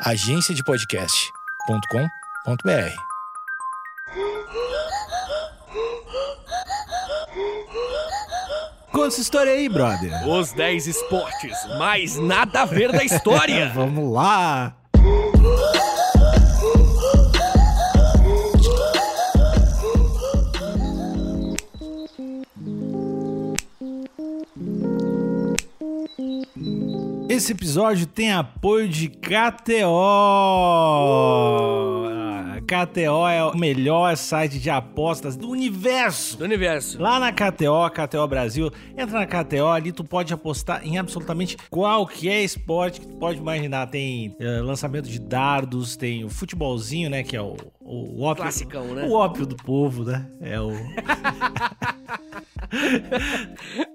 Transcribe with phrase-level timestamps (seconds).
[0.00, 2.96] agenciadepodcast.com.br.
[8.92, 10.26] Conta essa história aí, brother.
[10.28, 13.70] Os 10 esportes mais nada a ver da história.
[13.74, 14.74] Vamos lá.
[27.36, 29.84] Esse episódio tem apoio de KTO.
[32.10, 36.38] Ah, KTO é o melhor site de apostas do universo.
[36.38, 36.98] Do universo.
[36.98, 42.42] Lá na KTO, KTO Brasil, entra na KTO, ali tu pode apostar em absolutamente qualquer
[42.42, 43.86] esporte que tu pode imaginar.
[43.88, 47.54] Tem eh, lançamento de dardos, tem o futebolzinho, né, que é o,
[47.86, 48.42] o ópio.
[48.42, 49.04] Classicão, né?
[49.04, 50.26] O ópio do povo, né?
[50.40, 50.70] É o...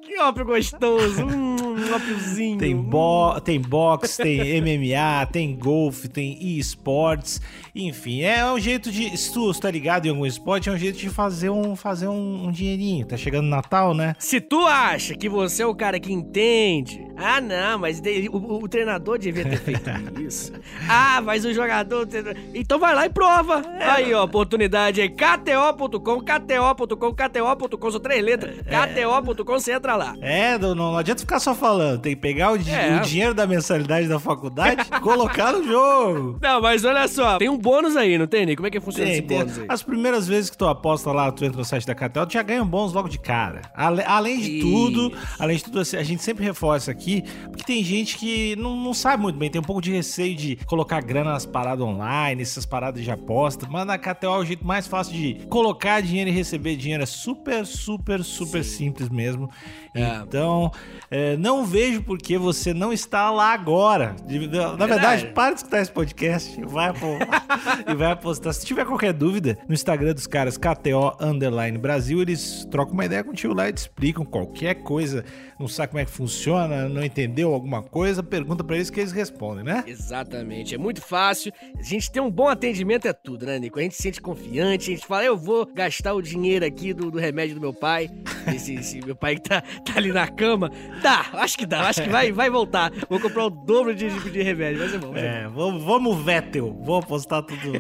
[0.02, 1.26] Que ópio gostoso.
[1.26, 2.58] Hum, um ópiozinho.
[2.58, 7.42] Tem, bo tem boxe, tem MMA, tem golfe, tem e-sports,
[7.76, 9.16] enfim, é um jeito de.
[9.18, 12.48] Se tu está ligado em algum esporte, é um jeito de fazer um, fazer um,
[12.48, 13.06] um dinheirinho.
[13.06, 14.16] Tá chegando Natal, né?
[14.20, 18.64] Se tu acha que você é o cara que entende, ah não, mas de- o,
[18.64, 19.90] o treinador devia ter feito
[20.22, 20.52] isso.
[20.90, 22.08] Ah, mas o jogador.
[22.54, 23.62] Então vai lá e prova.
[23.82, 25.10] Aí, ó, oportunidade aí.
[25.10, 28.56] KTO.com, KTO.com, KTO.com, são três letras.
[28.62, 30.16] KTO.com, você entra lá.
[30.22, 32.02] É, não, não adianta ficar só falando.
[32.02, 32.98] Tem que pegar o, di- É.
[32.98, 36.38] o dinheiro da mensalidade da faculdade e colocar no jogo.
[36.42, 38.58] Não, mas olha só, tem um bônus aí, não tem, Nico?
[38.62, 39.38] Como é que funciona Tem, esse tem.
[39.40, 39.66] bônus aí?
[39.70, 42.42] As primeiras vezes que tu aposta lá, tu entra no site da KTO, tu já
[42.44, 43.62] ganha um bônus logo de cara.
[43.76, 44.68] Ale- além de Isso.
[44.68, 48.76] tudo, além de tudo, assim, a gente sempre reforça aqui, porque tem gente que não,
[48.76, 52.42] não sabe muito bem, tem um pouco de receio de colocar grana nas paradas online,
[52.42, 56.30] essas paradas de aposta, mas na KTO é o jeito mais fácil de colocar dinheiro
[56.30, 57.04] e receber dinheiro.
[57.04, 59.50] É super, super, super simples mesmo.
[59.96, 60.22] É.
[60.28, 60.72] Então,
[61.10, 64.16] é, não vejo por que você não está lá agora.
[64.78, 66.92] Na verdade, para de escutar esse podcast e vai,
[67.88, 68.54] e vai apostar.
[68.54, 73.24] Se tiver qualquer dúvida, no Instagram dos caras, KTO Underline Brasil, eles trocam uma ideia
[73.24, 75.24] contigo lá e te explicam qualquer coisa.
[75.58, 79.12] Não sabe como é que funciona, não entendeu alguma coisa, pergunta pra eles que eles
[79.12, 79.84] respondem, né?
[79.86, 81.54] Exatamente, é muito fácil.
[81.78, 83.80] A gente tem um bom atendimento, é tudo, né, Nico?
[83.80, 87.12] A gente se sente confiante, a gente fala, eu vou gastar o dinheiro aqui do,
[87.12, 88.10] do remédio do meu pai.
[88.54, 90.72] Esse, esse meu pai que tá, tá ali na cama.
[91.02, 92.92] Dá, acho que dá, acho que vai, vai voltar.
[93.08, 95.12] Vou comprar o dobro de, de, remédio, vai ser bom.
[95.12, 96.74] Vai ser É, vamos, vamos Vettel.
[96.82, 97.74] Vou apostar tudo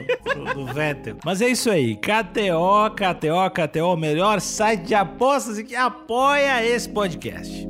[0.55, 1.17] no, Vettel.
[1.25, 1.95] Mas é isso aí.
[1.95, 7.67] KTO, KTO, KTO, o melhor site de apostas e que apoia esse podcast.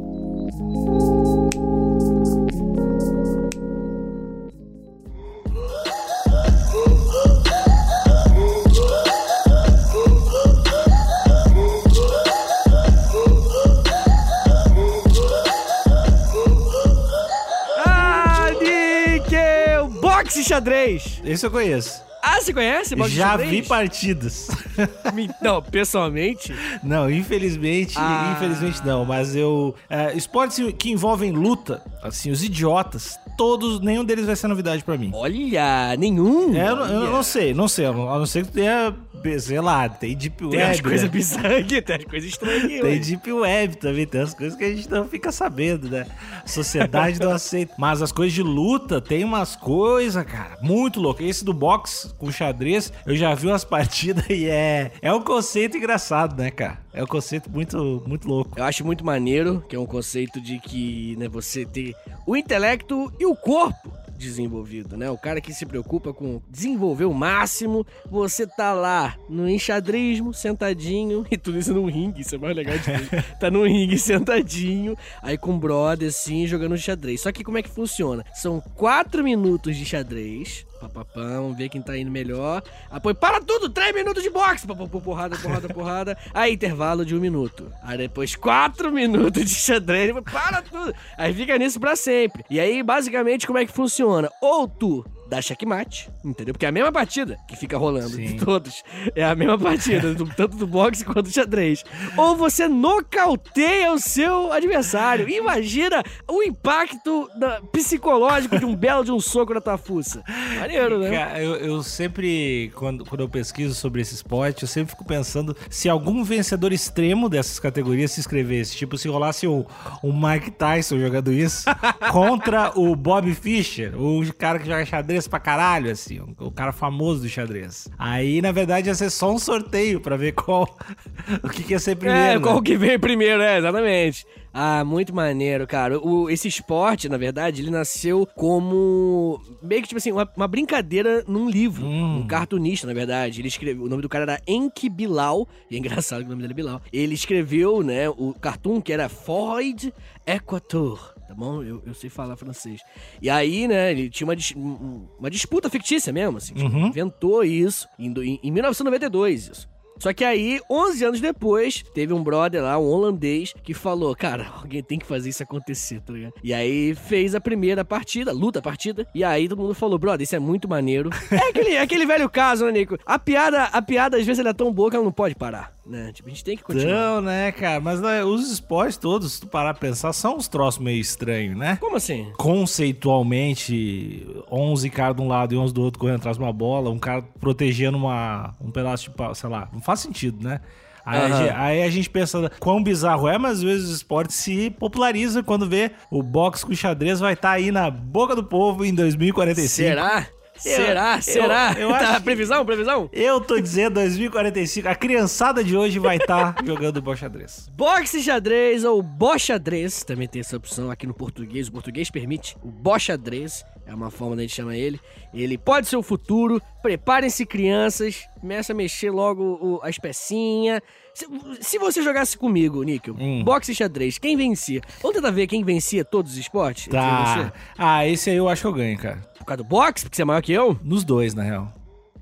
[20.56, 21.22] Xadrez!
[21.24, 22.02] Esse eu conheço.
[22.24, 24.48] Ah, você conhece Já vi partidas.
[25.42, 26.54] Não, pessoalmente,
[26.84, 28.36] Não, infelizmente, Ah.
[28.36, 29.74] infelizmente não, mas eu.
[29.90, 34.98] é, esportes que envolvem luta, assim, os idiotas, todos, nenhum deles vai ser novidade pra
[34.98, 35.12] mim.
[35.14, 36.56] olha, nenhum.
[36.56, 37.10] É, eu, não- eu Olha.
[37.10, 38.96] não sei, não sei, a não ser que tu tenha,
[39.40, 40.58] sei lá, tem Deep Web.
[40.58, 41.10] Tem umas coisas né?
[41.10, 42.82] bizarras aqui, tem umas coisas estranhas.
[42.82, 43.00] Tem.
[43.00, 46.06] Deep Web também, tem as coisas que a gente não fica sabendo, né?
[46.44, 47.74] A sociedade não aceita.
[47.78, 51.22] Mas as coisas de luta, tem umas coisas, cara, muito louco.
[51.24, 55.78] Esse do boxe com xadrez, eu já vi umas partidas e é, é um conceito
[55.78, 56.80] engraçado, né, cara?
[56.94, 58.60] É um conceito muito, muito louco.
[58.60, 61.96] Eu acho muito maneiro, que é um conceito de que né, você ter
[62.28, 65.10] o intelecto e o corpo desenvolvido, né?
[65.10, 71.26] O cara que se preocupa com desenvolver o máximo, você tá lá no enxadrismo, sentadinho,
[71.32, 73.24] e tudo isso num ringue, isso é mais legal de tudo.
[73.40, 77.22] tá num ringue sentadinho, aí com brother assim, jogando xadrez.
[77.22, 78.24] Só que como é que funciona?
[78.34, 82.64] São quatro minutos de xadrez, papapá, vamos ver quem tá indo melhor.
[82.90, 86.18] Apoio, para tudo, três minutos de boxe, papapá, porrada, porrada, porrada.
[86.34, 87.72] Aí intervalo de um minuto.
[87.84, 90.94] Aí depois quatro minutos de xadrez, para tudo.
[91.18, 92.44] Aí fica nisso pra sempre.
[92.50, 94.30] E aí, basicamente, como é que funciona?
[94.42, 96.54] Ou tu dá checkmate, entendeu?
[96.54, 98.26] Porque é a mesma partida que fica rolando Sim.
[98.26, 98.84] de todos.
[99.16, 101.86] É a mesma partida, do- tanto do boxe quanto do xadrez.
[102.18, 105.30] Ou você nocauteia o seu adversário.
[105.30, 110.22] Imagina o impacto da- psicológico de um belo de um soco na tua fuça.
[110.60, 111.12] Maneiro, né?
[111.12, 115.56] Cara, eu, eu sempre, quando, quando eu pesquiso sobre esse esporte, eu sempre fico pensando
[115.70, 118.76] se algum vencedor extremo dessas categorias se inscrevesse.
[118.76, 119.66] Tipo, se rolasse o,
[120.04, 121.64] o Mike Tyson jogando isso
[122.12, 127.22] contra o Bob Fischer, o cara que joga xadrez pra caralho, assim, o, cara famoso
[127.22, 127.88] do xadrez.
[127.98, 130.78] Aí, na verdade, ia ser só um sorteio pra ver qual.
[131.44, 132.22] o que, que ia ser primeiro.
[132.22, 132.40] É, né?
[132.40, 134.26] qual que vem primeiro, é, exatamente.
[134.54, 135.98] Ah, muito maneiro, cara.
[135.98, 141.24] O, esse esporte, na verdade, ele nasceu como meio que tipo assim, uma, uma brincadeira
[141.26, 142.20] num livro, Hum.
[142.20, 143.40] um cartunista, na verdade.
[143.40, 146.42] Ele escreveu, o nome do cara era Enki Bilal, e é engraçado que o nome
[146.42, 146.82] dele é Bilal.
[146.92, 149.94] Ele escreveu, né, o cartoon que era Freud
[150.26, 151.11] Equator.
[151.32, 151.64] Tá bom?
[151.64, 152.82] Eu, eu sei falar francês.
[153.22, 156.54] E aí, né, ele tinha uma, dis- um- uma disputa fictícia mesmo, assim.
[156.54, 156.88] tipo, Uhum.
[156.88, 158.14] Inventou isso em,
[158.44, 159.70] em 1992, isso.
[159.98, 164.48] Só que aí, 11 anos depois, teve um brother lá, um holandês, que falou: Cara,
[164.62, 166.34] alguém tem que fazer isso acontecer, tá ligado?
[166.44, 169.06] E aí fez a primeira partida, luta a partida.
[169.14, 171.12] E aí todo mundo falou: Brother, isso é muito maneiro.
[171.32, 172.98] é, aquele, é aquele velho caso, né, Nico?
[173.06, 175.72] A piada, a piada, às vezes, ela é tão boa que ela não pode parar,
[175.86, 176.12] né?
[176.14, 176.94] Tipo, a gente tem que continuar.
[176.94, 177.80] Não, né, cara?
[177.80, 181.58] Mas né, os esportes todos, se tu parar pra pensar, são uns troços meio estranhos,
[181.58, 181.78] né?
[181.80, 182.32] Como assim?
[182.38, 186.90] Conceitualmente, 11 caras de um lado e 11 do outro correndo atrás de uma bola,
[186.90, 190.62] um cara protegendo uma, um pedaço de pau, sei lá, não faz sentido, né?
[191.04, 191.38] Aí, a Aham.
[191.38, 195.42] gente, aí a gente pensa quão bizarro é, mas às vezes o esporte se populariza
[195.42, 199.68] quando vê o boxe com xadrez vai estar aí na boca do povo em 2045.
[199.90, 200.28] Será?
[200.62, 201.16] Será?
[201.18, 201.76] eu- Será?
[201.78, 202.66] eu tá, acho previsão?
[202.66, 203.10] Previsão?
[203.12, 207.70] Eu tô dizendo 2045, a criançada de hoje vai estar jogando boxe xadrez.
[207.76, 212.56] Boxe xadrez ou boxadrez, também tem essa opção aqui no português, o português permite.
[212.64, 215.00] O boxadrez é uma forma da gente chamar ele.
[215.34, 216.62] Ele pode ser o futuro.
[216.82, 218.24] Preparem-se, crianças.
[218.40, 220.82] Começa a mexer logo o- as pecinhas.
[221.14, 221.26] Se,
[221.60, 223.44] se você jogasse comigo, Níquel, Hum.
[223.44, 224.82] boxe e xadrez, quem vencia?
[225.02, 226.88] Vamos tentar ver quem vencia todos os esportes?
[226.88, 227.52] Tá.
[227.78, 229.18] Ah, esse aí eu acho que eu ganho, cara.
[229.38, 230.80] Por causa do boxe, porque você é maior que eu?
[230.82, 231.72] Nos dois, na real.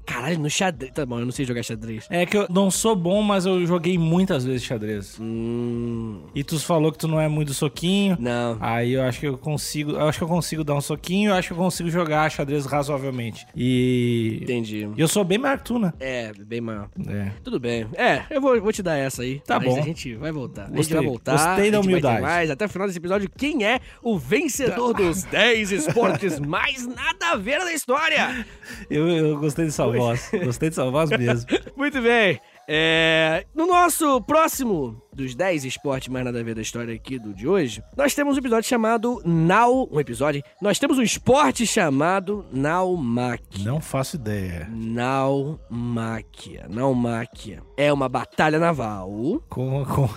[0.09, 0.91] Caralho, no xadrez.
[0.91, 2.07] Tá bom, eu não sei jogar xadrez.
[2.09, 5.19] É que eu não sou bom, mas eu joguei muitas vezes xadrez.
[5.21, 6.23] Hum.
[6.33, 8.17] E tu falou que tu não é muito soquinho.
[8.19, 8.57] Não.
[8.59, 9.91] Aí eu acho que eu consigo.
[9.91, 12.65] Eu acho que eu consigo dar um soquinho, eu acho que eu consigo jogar xadrez
[12.65, 13.45] razoavelmente.
[13.55, 14.39] E.
[14.41, 14.89] Entendi.
[14.97, 15.93] Eu sou bem maior que tu, né?
[15.99, 16.89] É, bem maior.
[17.07, 17.31] É.
[17.43, 17.85] Tudo bem.
[17.93, 19.39] É, eu vou, vou te dar essa aí.
[19.45, 19.79] Tá mas bom.
[19.79, 20.63] A gente vai voltar.
[20.63, 20.97] a gente Gostei.
[20.97, 21.31] vai voltar.
[21.33, 22.21] Gostei da humildade.
[22.23, 22.49] mais.
[22.49, 27.35] Até o final desse episódio, quem é o vencedor dos 10 esportes mais nada a
[27.35, 28.43] ver da história?
[28.89, 30.31] Eu, eu gostei dessa voz.
[30.43, 31.49] Gostei dessa voz mesmo.
[31.75, 32.39] Muito bem.
[32.71, 37.33] É, no nosso próximo dos 10 esportes mais nada a ver da história aqui do
[37.33, 39.89] de hoje, nós temos um episódio chamado Nau.
[39.91, 40.43] Um episódio.
[40.61, 43.65] Nós temos um esporte chamado Naumáquia.
[43.65, 44.67] Não faço ideia.
[44.71, 46.67] Naumáquia.
[46.69, 47.63] Naumáquia.
[47.75, 49.09] É uma batalha naval.
[49.49, 49.83] Com.
[49.85, 50.07] com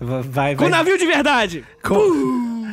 [0.00, 0.70] vai, Com vai.
[0.70, 1.64] navio de verdade!
[1.82, 2.64] com-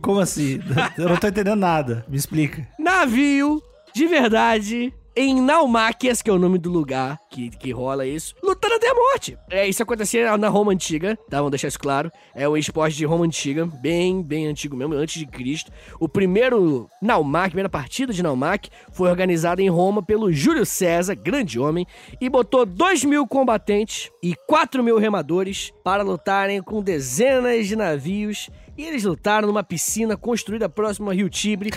[0.00, 0.58] Como assim?
[0.98, 2.04] Eu não tô entendendo nada.
[2.08, 2.66] Me explica.
[2.78, 3.62] Navio
[3.94, 8.74] de verdade em Naumáquias, que é o nome do lugar que, que rola isso, lutando
[8.74, 9.38] até a morte.
[9.50, 11.38] É, isso acontecia na Roma Antiga, tá?
[11.38, 12.10] Vamos deixar isso claro.
[12.34, 15.70] É um esporte de Roma Antiga, bem, bem antigo mesmo, antes de Cristo.
[16.00, 21.14] O primeiro Naumac, a primeira partida de Naumac, foi organizada em Roma pelo Júlio César,
[21.14, 21.86] grande homem,
[22.20, 28.50] e botou 2 mil combatentes e 4 mil remadores para lutarem com dezenas de navios
[28.76, 31.70] e eles lutaram numa piscina construída próximo a Rio Tibre.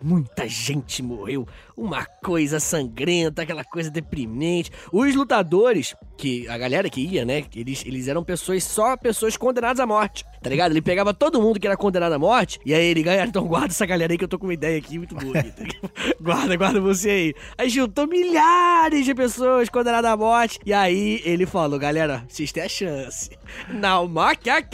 [0.00, 1.46] Muita gente morreu.
[1.78, 4.72] Uma coisa sangrenta, aquela coisa deprimente.
[4.92, 7.44] Os lutadores, que a galera que ia, né?
[7.54, 10.24] Eles, eles eram pessoas, só pessoas condenadas à morte.
[10.42, 10.72] Tá ligado?
[10.72, 12.58] Ele pegava todo mundo que era condenado à morte.
[12.66, 13.24] E aí ele ganha.
[13.24, 15.38] Então guarda essa galera aí que eu tô com uma ideia aqui muito boa.
[15.38, 15.64] Aqui, tá
[16.20, 17.34] guarda, guarda você aí.
[17.56, 20.58] Aí juntou milhares de pessoas condenadas à morte.
[20.66, 23.30] E aí ele falou, galera, vocês têm a chance.
[23.68, 24.64] Não, maca,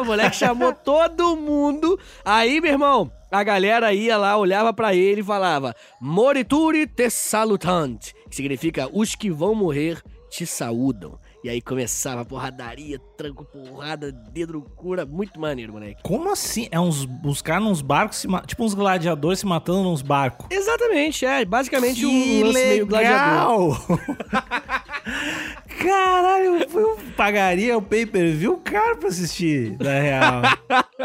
[0.00, 1.98] o moleque chamou todo mundo.
[2.24, 8.12] Aí, meu irmão, a galera ia lá, olhava pra ele e falava: Morituri te salutant,
[8.28, 11.18] que significa os que vão morrer te saúdam.
[11.44, 16.00] E aí começava a porradaria, tranco, porrada, dedo no cura, muito maneiro, moleque.
[16.02, 16.68] Como assim?
[16.70, 17.06] É uns,
[17.42, 20.46] caras nos barcos, tipo uns gladiadores se matando nos barcos.
[20.50, 23.78] Exatamente, é, basicamente Que um lance meio gladiador.
[25.82, 30.42] Caralho, eu pagaria o pay-per-view caro pra assistir, na real.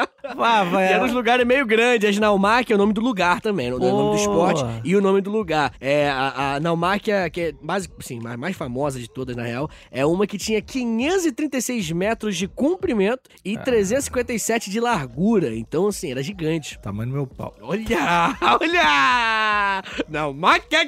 [0.36, 0.93] Vá, E vai.
[0.93, 2.17] era uns lugares meio grandes.
[2.17, 5.22] A Naumáquia é o nome do lugar também, o nome do esporte e o nome
[5.22, 5.74] do lugar.
[5.79, 9.69] É, a, a Naumáquia, que é mais, assim, a mais famosa de todas, na real,
[9.91, 13.36] é uma que tinha 536 metros de comprimento Ah.
[13.46, 15.55] e 357 de largura.
[15.55, 16.77] Então, assim, era gigante.
[16.79, 17.53] Tamanho do meu pau.
[17.62, 18.36] Olha!
[18.60, 19.84] Olha!
[20.10, 20.77] Naumáquia!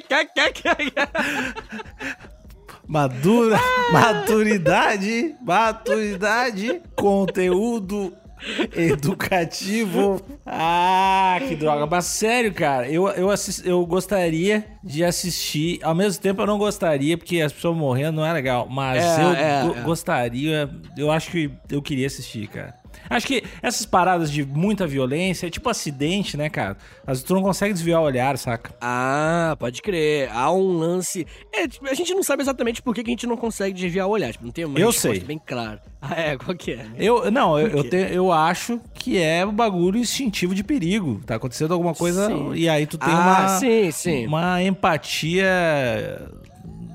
[2.86, 3.56] Madura,
[3.92, 8.12] maturidade, maturidade, conteúdo
[8.74, 10.20] educativo.
[10.46, 11.86] Ah, que droga.
[11.86, 15.78] Mas sério, cara, eu, eu, assis- eu gostaria de assistir.
[15.82, 18.66] Ao mesmo tempo, eu não gostaria, porque as pessoas morrendo não é legal.
[18.68, 19.82] Mas É, eu é, go- é.
[19.82, 20.70] gostaria.
[20.96, 22.79] Eu acho que eu queria assistir, cara.
[23.10, 26.76] Acho que essas paradas de muita violência é tipo acidente, né, cara?
[27.02, 28.72] Às vezes tu não consegue desviar o olhar, saca?
[28.80, 30.30] Ah, pode crer.
[30.32, 31.26] Há um lance.
[31.52, 34.06] É, tipo, a gente não sabe exatamente por que, que a gente não consegue desviar
[34.06, 34.30] o olhar.
[34.32, 35.20] Tipo, não tem uma Eu resposta sei.
[35.26, 35.82] bem clara.
[36.02, 36.38] Ah, é?
[36.38, 36.86] Qual que é?
[36.96, 41.20] Eu, não, eu, eu, te- eu acho que é um bagulho instintivo de perigo.
[41.26, 42.54] Tá acontecendo alguma coisa Sim.
[42.54, 44.26] e aí tu tem ah, uma, sim, sim.
[44.26, 45.46] uma empatia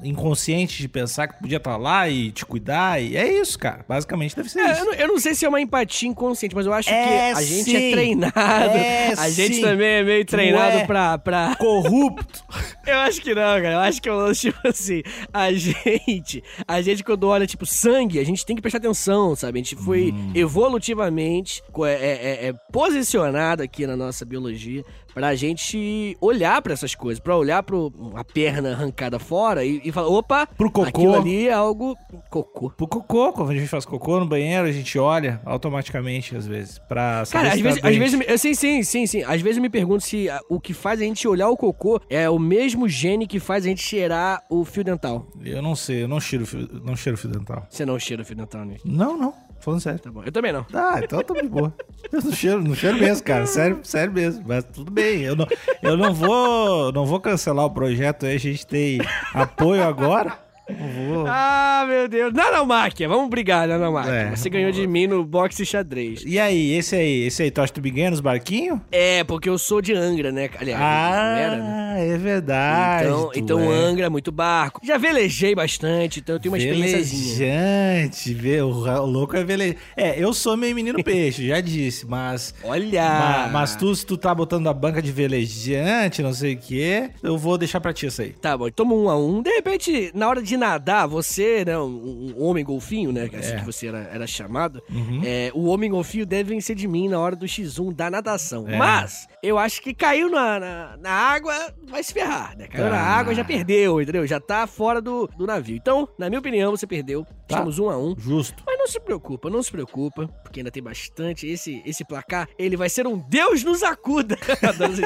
[0.05, 3.01] inconsciente de pensar que podia estar lá e te cuidar.
[3.01, 3.83] E é isso, cara.
[3.87, 4.81] Basicamente deve ser É, isso.
[4.81, 7.37] eu, não, eu não sei se é uma empatia inconsciente, mas eu acho É, que
[7.37, 7.75] a gente sim.
[7.75, 8.39] é treinado.
[8.77, 9.61] É, a gente sim.
[9.61, 11.55] também é meio treinado é pra, pra.
[11.55, 12.43] Corrupto.
[12.85, 13.71] Eu acho que não, cara.
[13.73, 15.01] Eu acho que é um lance, tipo assim.
[15.33, 16.43] A gente.
[16.67, 19.59] A gente, quando olha, tipo, sangue, a gente tem que prestar atenção, sabe?
[19.59, 20.31] A gente foi Hum.
[20.35, 24.83] evolutivamente co- é, é- é posicionado aqui na nossa biologia
[25.15, 29.91] pra gente olhar pra essas coisas, pra olhar pro a perna arrancada fora e, e
[29.91, 30.87] falar, opa, Pro cocô.
[30.87, 31.97] aquilo ali é algo
[32.29, 32.69] cocô.
[32.71, 36.77] Pro cocô, quando a gente faz cocô no banheiro, a gente olha automaticamente, às vezes,
[36.79, 39.23] pra saber Cara, às tá vezes, às vezes, sim, sim, sim, sim.
[39.23, 42.01] Às vezes eu me pergunto se ah, o que faz a gente olhar o cocô
[42.09, 45.25] é o mesmo gene que faz a gente cheirar o fio dental.
[45.41, 46.45] Eu não sei, eu não cheiro,
[46.83, 47.65] não cheiro fio dental.
[47.69, 48.75] Você não cheira o fio dental, né?
[48.83, 49.33] Não, não,
[49.65, 49.99] falando sério.
[49.99, 50.23] Tá bom.
[50.23, 50.65] Eu também não.
[50.71, 51.73] Ah, então tá de boa.
[52.11, 53.47] Eu não cheiro, não cheiro mesmo, cara.
[53.47, 54.43] Sério, sério mesmo.
[54.47, 55.23] Mas tudo bem.
[55.23, 55.47] Eu não,
[55.81, 56.91] eu não vou.
[56.91, 58.35] Não vou cancelar o projeto aí.
[58.35, 58.99] A gente tem
[59.33, 60.44] apoio agora.
[60.67, 61.25] Vou.
[61.27, 62.33] Ah, meu Deus.
[62.33, 64.11] Nanomáquia, vamos brigar, Nanomáquia.
[64.11, 64.35] É.
[64.35, 66.23] Você ganhou de mim no boxe xadrez.
[66.25, 68.79] E aí, esse aí, esse aí, tu acha que tu me ganha nos barquinhos?
[68.91, 70.49] É, porque eu sou de Angra, né?
[70.59, 71.93] Aliás, não era, né?
[71.95, 73.05] Ah, é verdade.
[73.07, 73.75] Então, então é.
[73.75, 74.81] Angra, muito barco.
[74.83, 77.35] Já velejei bastante, então eu tenho uma experiênciazinha.
[77.37, 79.79] Velejante, o, louco é velejante.
[79.95, 82.53] É, eu sou meio menino peixe, já disse, mas.
[82.63, 83.03] Olha!
[83.03, 87.11] ma- Mas, tu, se tu tá botando a banca de velejante, não sei o quê,
[87.21, 88.31] eu vou deixar pra ti isso aí.
[88.33, 89.41] Tá bom, toma um a um.
[89.41, 93.39] De repente, na hora de nadar, você, né, um, um homem golfinho, né, que é
[93.39, 93.59] assim É.
[93.59, 95.21] que você era, era chamado, Uhum.
[95.23, 98.67] é, o homem golfinho deve vencer de mim na hora do X1 da natação.
[98.67, 98.77] É.
[98.77, 101.53] Mas, eu acho que caiu na, na, na água,
[101.87, 102.67] vai se ferrar, né?
[102.67, 103.17] Caiu na Ah.
[103.19, 104.25] água, já perdeu, entendeu?
[104.27, 105.75] Já tá fora do, do navio.
[105.75, 107.23] Então, na minha opinião, você perdeu.
[107.47, 107.55] Tá.
[107.57, 108.15] Estamos um a um.
[108.17, 108.63] Justo.
[108.65, 111.47] Mas não se preocupa, não se preocupa, porque ainda tem bastante.
[111.47, 114.37] Esse, esse placar, ele vai ser um Deus nos acuda.
[114.67, 115.01] Adoro esse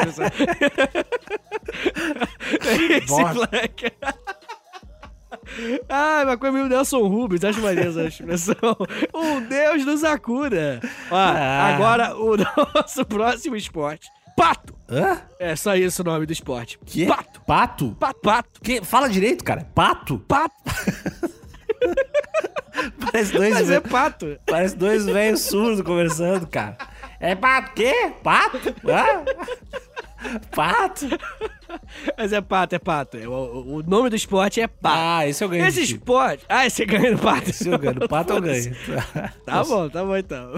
[3.08, 3.48] Bosta.
[3.48, 4.39] placar.
[5.90, 8.56] Ah, uma coisa meio Nelson Rubens, acho maneiro essa expressão.
[9.14, 10.80] Um Deus nos acuda.
[11.12, 11.74] Ó, Ah.
[11.76, 12.36] agora o
[12.76, 14.08] nosso próximo esporte.
[14.36, 14.74] Pato.
[14.90, 15.22] Hã?
[15.40, 16.80] É só isso o nome do esporte.
[16.86, 17.06] Que?
[17.06, 17.42] Pato.
[17.42, 17.96] Pato?
[18.00, 18.20] Pato.
[18.22, 18.62] Pato.
[18.62, 18.82] Que?
[18.84, 19.68] Fala direito, cara.
[19.76, 20.18] Pato?
[20.20, 20.54] Pato.
[23.12, 24.38] Parece dois, Mas é pato.
[24.46, 26.78] Parece dois velhos surdos conversando, cara.
[27.20, 28.14] É pato quê?
[28.24, 28.58] Pato?
[28.88, 29.26] Hã?
[30.52, 31.06] Pato?
[32.18, 33.18] Mas é pato, é pato.
[33.18, 34.98] É, o, o nome do esporte é pato.
[34.98, 35.68] Ah, esse eu ganhei.
[35.68, 36.46] Esse esporte.
[36.50, 37.50] Ah, esse ganha no pato.
[37.50, 38.08] Esse eu ganho.
[38.08, 38.76] Pato eu ganho.
[39.46, 40.54] Tá bom, tá bom então.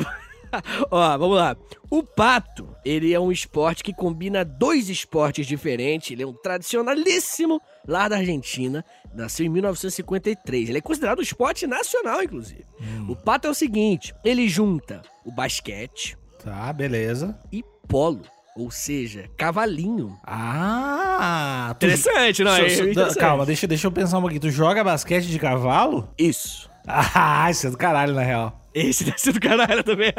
[0.89, 1.55] Ó, vamos lá.
[1.89, 6.11] O pato, ele é um esporte que combina dois esportes diferentes.
[6.11, 8.83] Ele é um tradicionalíssimo lá da Argentina.
[9.13, 10.69] Nasceu em 1953.
[10.69, 12.65] Ele é considerado um esporte nacional, inclusive.
[13.07, 17.37] O pato é o seguinte: ele junta o basquete Tá, beleza.
[17.51, 18.21] e polo.
[18.55, 20.17] Ou seja, cavalinho.
[20.25, 21.85] Ah, tu...
[21.85, 22.69] Interessante, não é?
[22.69, 23.19] So- so- Interessante.
[23.19, 24.41] Calma, deixa, deixa eu pensar um pouquinho.
[24.41, 26.09] Tu joga basquete de cavalo?
[26.17, 26.69] Isso.
[26.87, 28.59] Ah, isso é do caralho, na real.
[28.73, 30.13] Esse deve ser do caralho, também.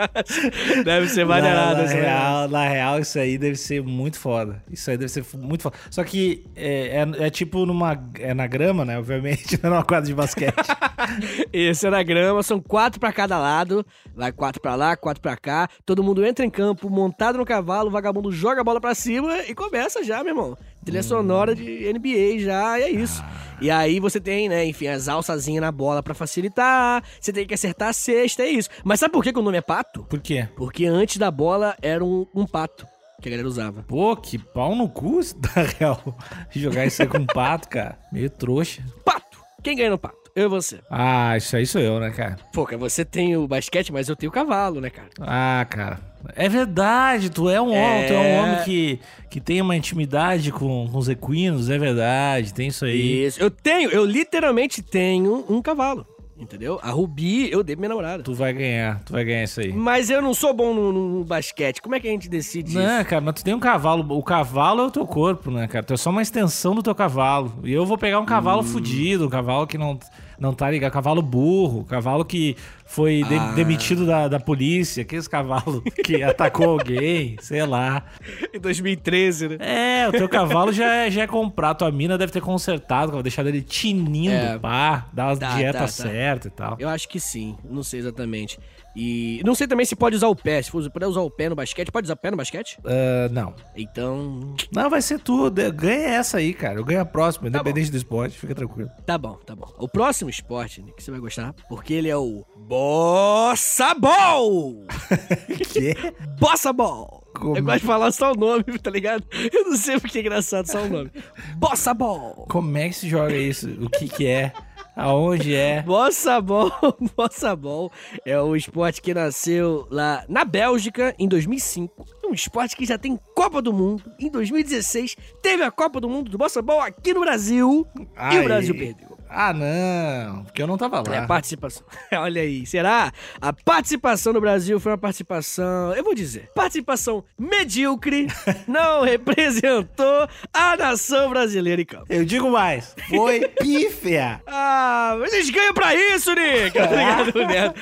[0.84, 1.76] Deve ser Na, maneirado.
[1.82, 1.94] na né?
[1.94, 4.62] real, na real, isso aí deve ser muito foda.
[4.70, 5.76] Isso aí deve ser muito foda.
[5.90, 7.98] Só que é, é- é tipo numa.
[8.18, 8.98] É na grama, né?
[8.98, 10.54] Obviamente, não é numa quadra de basquete.
[11.52, 13.84] Esse é na grama, são quatro pra cada lado.
[14.14, 15.68] Vai quatro pra lá, quatro pra cá.
[15.86, 19.38] Todo mundo entra em campo, montado no cavalo, o vagabundo joga a bola pra cima
[19.48, 20.58] e começa já, meu irmão.
[20.84, 23.22] Trilha sonora de NBA já, e é isso.
[23.60, 27.02] E aí você tem, né, enfim, as alçazinhas na bola pra facilitar.
[27.20, 28.68] Você tem que acertar a cesta, é isso.
[28.82, 30.02] Mas sabe por que, que o nome é pato?
[30.04, 30.48] Por quê?
[30.56, 32.86] Porque antes da bola era um, um pato
[33.20, 33.84] que a galera usava.
[33.84, 35.20] Pô, que pau no cu,
[35.54, 36.18] na real.
[36.50, 37.96] Jogar isso aí com um pato, cara.
[38.12, 38.82] Meio trouxa.
[39.04, 39.38] Pato!
[39.62, 40.21] Quem ganha no pato?
[40.34, 40.80] Eu e você.
[40.90, 42.36] Ah, isso aí sou eu, né, cara?
[42.54, 45.08] Pô, cara, você tem o basquete, mas eu tenho o cavalo, né, cara?
[45.20, 46.00] Ah, cara.
[46.36, 48.40] É verdade, tu é um homem, tu é um É.
[48.42, 53.24] homem que, que tem uma intimidade com, com os equinos, é verdade, tem isso aí.
[53.26, 53.42] Isso.
[53.42, 56.06] Eu tenho, eu literalmente tenho um cavalo.
[56.42, 56.80] Entendeu?
[56.82, 58.22] A Rubi, eu dei pra minha namorada.
[58.24, 59.72] Tu vai ganhar, tu vai ganhar isso aí.
[59.72, 61.80] Mas eu não sou bom no, no basquete.
[61.80, 62.78] Como é que a gente decide isso?
[62.80, 64.04] Não, cara, mas tu tem um cavalo.
[64.18, 65.84] O cavalo é o teu corpo, né, cara?
[65.84, 67.52] Tu é só uma extensão do teu cavalo.
[67.62, 68.64] E eu vou pegar um cavalo Hum.
[68.64, 69.98] fudido, um cavalo que não,
[70.42, 70.90] não tá ligado.
[70.92, 73.52] Cavalo burro, cavalo que foi de- Ah.
[73.52, 78.04] demitido da, da polícia, aqueles cavalos que atacou alguém, sei lá.
[78.52, 79.56] Em 2013, né?
[79.60, 81.78] É, o teu cavalo já é, já é comprado.
[81.78, 84.58] Tua mina deve ter consertado, vai deixar ele tinindo, É.
[84.58, 85.86] pá, dar as Tá, dieta tá, tá.
[85.88, 86.76] certa e tal.
[86.78, 87.56] Eu acho que sim.
[87.64, 88.58] Não sei exatamente.
[88.94, 90.60] E não sei também se pode usar o pé.
[90.60, 92.78] Se for puder usar o pé no basquete, pode usar o pé no basquete?
[92.80, 93.54] Uh, não.
[93.74, 94.54] Então.
[94.72, 95.72] Não, vai ser tudo.
[95.72, 96.78] Ganha essa aí, cara.
[96.78, 98.38] Eu ganho a próxima, Tá independente do esporte.
[98.38, 98.90] Fica tranquilo.
[99.06, 99.72] Tá bom, tá bom.
[99.78, 104.86] O próximo esporte Nick, que você vai gostar, porque ele é o Bossa Ball!
[105.72, 105.94] que?
[106.38, 107.22] Bossa Ball!
[107.34, 107.56] Como?
[107.56, 109.24] Eu gosto de falar só o nome, tá ligado?
[109.52, 111.10] Eu não sei porque é engraçado só o nome.
[111.56, 112.46] Bossa Ball!
[112.48, 113.68] Como é que se joga isso?
[113.80, 114.52] O que que é?
[114.94, 115.82] Aonde é?
[115.82, 116.70] Bossa Ball,
[117.16, 117.90] Bossa Ball
[118.24, 122.04] é um esporte que nasceu lá na Bélgica em 2005.
[122.22, 124.04] É um esporte que já tem Copa do Mundo.
[124.18, 127.86] Em 2016 teve a Copa do Mundo do Bossa Ball aqui no Brasil
[128.32, 129.11] e o Brasil perdeu.
[129.34, 130.44] Ah, não.
[130.44, 131.26] Porque eu não tava É a lá.
[131.26, 131.82] participação.
[132.12, 133.12] Olha aí, será?
[133.40, 138.26] A participação no Brasil foi uma participação, eu vou dizer, participação medíocre,
[138.68, 142.06] não representou a nação brasileira em campo.
[142.08, 142.94] Eu digo mais.
[143.08, 144.40] Foi pífia.
[144.46, 146.72] Ah, mas eles ganham pra isso, Nick!
[146.78, 147.80] Tá ligado, Neto?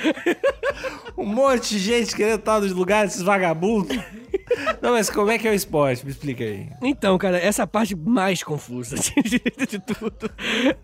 [1.16, 3.96] Um monte de gente querendo estar nos lugares desses vagabundos.
[4.80, 6.04] Não, mas como é que é o esporte?
[6.04, 6.68] Me explica aí.
[6.82, 10.30] Então, cara, essa parte mais confusa de, tudo.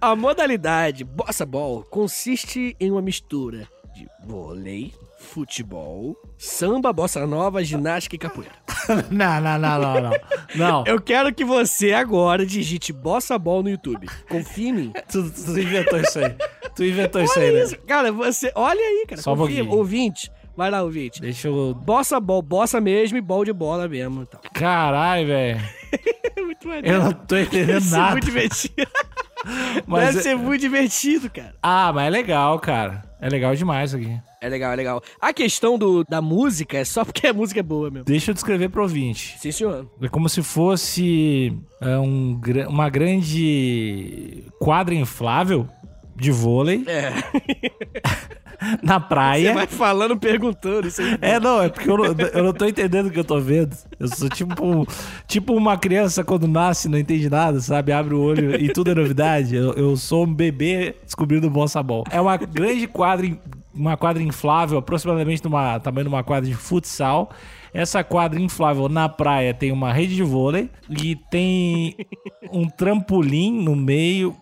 [0.00, 8.14] A modalidade Bossa Ball consiste em uma mistura de vôlei, futebol, samba, bossa nova, ginástica
[8.16, 8.52] e capoeira.
[9.10, 10.10] Não, não, não, não, não.
[10.54, 10.84] Não.
[10.86, 14.06] Eu quero que você agora digite Bossa Ball no YouTube.
[14.28, 14.92] Confia em mim.
[15.10, 16.36] Tu, tu inventou isso aí.
[16.76, 17.64] Tu inventou isso aí, Olha né?
[17.64, 18.52] isso, cara, você.
[18.54, 19.20] Olha aí, cara.
[19.20, 19.56] Só um confia.
[19.56, 19.76] pouquinho.
[19.76, 20.30] Ouvinte.
[20.56, 21.20] Vai lá, ouvinte.
[21.20, 21.74] Deixa eu.
[21.74, 24.22] Bossa Ball, bossa mesmo e ball de bola mesmo.
[24.22, 24.40] e tal.
[24.54, 25.60] Caralho, velho.
[26.38, 26.88] Muito maneiro.
[26.96, 28.12] Eu não tô Deve entendendo ser nada.
[28.12, 28.74] muito divertido.
[29.86, 31.54] Mas Deve é- ser muito divertido, cara.
[31.62, 33.04] Ah, mas é legal, cara.
[33.20, 34.18] É legal demais isso aqui.
[34.40, 35.02] É legal, é legal.
[35.20, 38.04] A questão do, da música é só porque a música é boa mesmo.
[38.06, 39.36] Deixa eu descrever pro ouvinte.
[39.38, 39.88] Sim, senhor.
[40.02, 45.68] É como se fosse é, um, uma grande quadra inflável
[46.16, 47.12] de vôlei É.
[48.82, 49.54] na Você praia.
[49.54, 50.88] vai falando, perguntando.
[50.88, 51.18] Isso aí.
[51.20, 53.76] É, não, é porque eu não, eu não tô entendendo o que eu tô vendo.
[53.98, 54.86] Eu sou tipo,
[55.26, 57.92] tipo uma criança quando nasce, não entende nada, sabe?
[57.92, 59.54] Abre o olho e tudo é novidade.
[59.54, 62.04] Eu, eu sou um bebê descobrindo o bom sabão.
[62.10, 63.26] É uma grande quadra,
[63.74, 65.50] uma quadra inflável, aproximadamente do
[65.82, 67.30] tamanho de uma quadra de futsal.
[67.72, 71.94] Essa quadra inflável na praia tem uma rede de vôlei e tem
[72.50, 74.34] um trampolim no meio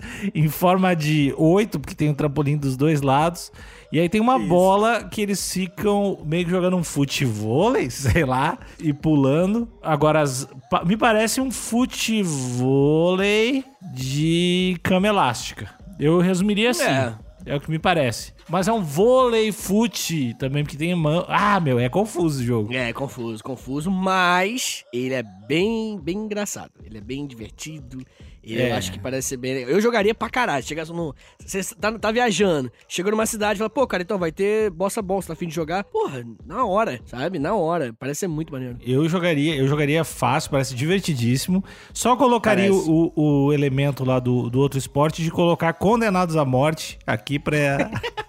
[0.34, 3.50] em forma de oito, porque tem um trampolim dos dois lados.
[3.92, 8.58] E aí tem uma bola que eles ficam meio que jogando um futevôlei, sei lá,
[8.78, 9.68] e pulando.
[9.82, 10.48] Agora, as-
[10.86, 15.70] me parece um futevôlei de cama elástica.
[15.98, 16.84] Eu resumiria assim.
[16.84, 17.14] É.
[17.44, 17.56] É.
[17.56, 18.32] o que me parece.
[18.48, 21.24] Mas é um vôlei fute também, porque tem mão.
[21.28, 22.72] Ah, meu, é confuso o jogo.
[22.72, 26.70] É, confuso, confuso, mas ele é bem, bem engraçado.
[26.84, 27.98] Ele é bem divertido.
[28.42, 28.72] Ele, É.
[28.72, 29.62] Eu acho que parece ser bem.
[29.62, 30.64] Eu jogaria pra caralho.
[30.64, 31.14] Chegasse no.
[31.44, 35.00] Você tá, tá viajando, chegou numa cidade e fala, pô, cara, então vai ter bossa
[35.00, 35.84] ball, você tá afim de jogar?
[35.84, 37.38] Porra, na hora, sabe?
[37.38, 37.94] Na hora.
[37.98, 38.78] Parece ser muito maneiro.
[38.84, 41.64] Eu jogaria, eu jogaria fácil, parece divertidíssimo.
[41.92, 46.98] Só colocaria o, o elemento lá do, do outro esporte de colocar condenados à morte
[47.06, 47.90] aqui pra.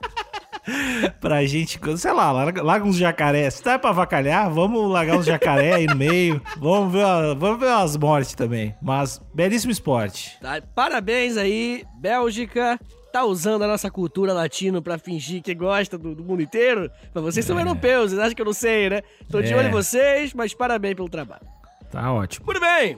[1.19, 3.49] pra gente, sei lá, larga, larga uns jacaré.
[3.49, 6.41] Se dá pra avacalhar, vamos largar uns jacaré aí no meio.
[6.57, 7.03] Vamos ver,
[7.37, 8.73] vamos ver as mortes também.
[8.81, 10.37] Mas, belíssimo esporte.
[10.41, 10.61] Tá?
[10.73, 12.79] Parabéns aí, Bélgica.
[13.11, 16.89] Tá usando a nossa cultura latino pra fingir que gosta do, do mundo inteiro?
[17.13, 19.01] Mas vocês são europeus, vocês acham que eu não sei, né?
[19.29, 19.55] Tô de É.
[19.55, 21.45] olho em vocês, mas parabéns pelo trabalho.
[21.91, 22.47] Tá ótimo.
[22.47, 22.97] Muito bem.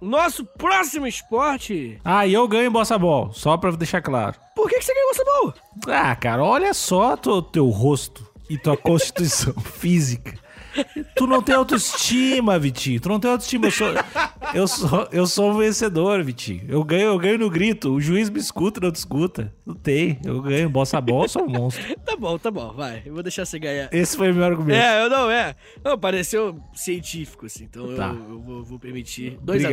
[0.00, 2.00] Nosso próximo esporte.
[2.04, 4.36] Ah, e eu ganho bossa ball, só pra deixar claro.
[4.54, 5.54] Por que, que você ganhou essa bola?
[5.88, 10.38] Ah, cara, olha só teu, teu rosto e tua constituição física.
[11.14, 13.00] Tu não tem autoestima, Vitinho.
[13.00, 13.66] Tu não tem autoestima.
[13.66, 13.88] Eu sou,
[14.54, 16.62] eu sou, eu sou um vencedor, Vitinho.
[16.68, 17.92] Eu ganho, eu ganho no grito.
[17.94, 19.52] O juiz me escuta, não te escuta.
[19.66, 20.18] Não tem.
[20.24, 20.68] Eu ganho.
[20.70, 21.84] Bossa bola, eu sou um monstro.
[22.04, 23.02] Tá bom, tá bom, vai.
[23.04, 23.88] Eu vou deixar você ganhar.
[23.92, 24.78] Esse foi o meu argumento.
[24.80, 25.54] É, eu não, é.
[25.84, 27.64] Não, pareceu científico, assim.
[27.64, 28.08] Então Tá.
[28.14, 29.38] eu, eu vou, vou permitir.
[29.42, 29.70] 2 a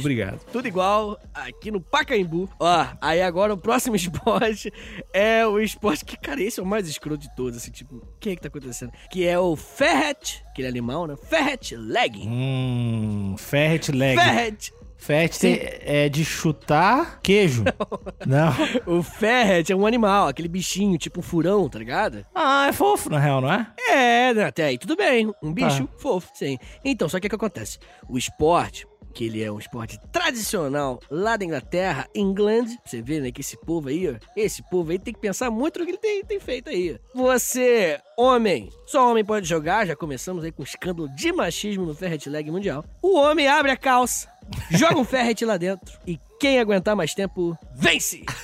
[0.00, 0.32] Obrigado.
[0.32, 0.52] 2 Obrigado.
[0.52, 2.48] Tudo igual aqui no Pacaembu.
[2.58, 4.72] Ó, aí agora o próximo esporte
[5.12, 8.02] é o esporte que, cara, esse é o mais escroto de todos, assim, tipo, o
[8.20, 8.92] que é que tá acontecendo?
[9.10, 11.16] Que é o Ferret, aquele animal, né?
[11.16, 12.28] Ferret Legging.
[12.28, 13.34] Hum.
[13.38, 14.18] Ferret leg.
[14.18, 14.72] Ferret.
[14.96, 15.38] Ferret
[15.82, 17.62] é de chutar queijo.
[18.26, 18.54] Não.
[18.86, 22.24] O Ferret é um animal, aquele bichinho, tipo um furão, tá ligado?
[22.34, 23.66] Ah, é fofo, na real, não é?
[23.86, 25.30] É, né, até aí tudo bem.
[25.42, 26.56] Um bicho fofo, sim.
[26.82, 27.78] Então, só que o que acontece?
[28.08, 33.30] O esporte, que ele é um esporte tradicional lá da Inglaterra, England, você vê, né,
[33.30, 35.98] que esse povo aí, ó, esse povo aí tem que pensar muito no que ele
[35.98, 36.98] tem, tem feito aí.
[37.14, 41.94] Você, homem, só homem pode jogar, já começamos aí com um escândalo de machismo no
[41.94, 42.84] Ferret Leg Mundial.
[43.00, 44.28] O homem abre a calça,
[44.72, 48.24] joga um ferret lá dentro e quem aguentar mais tempo, vence!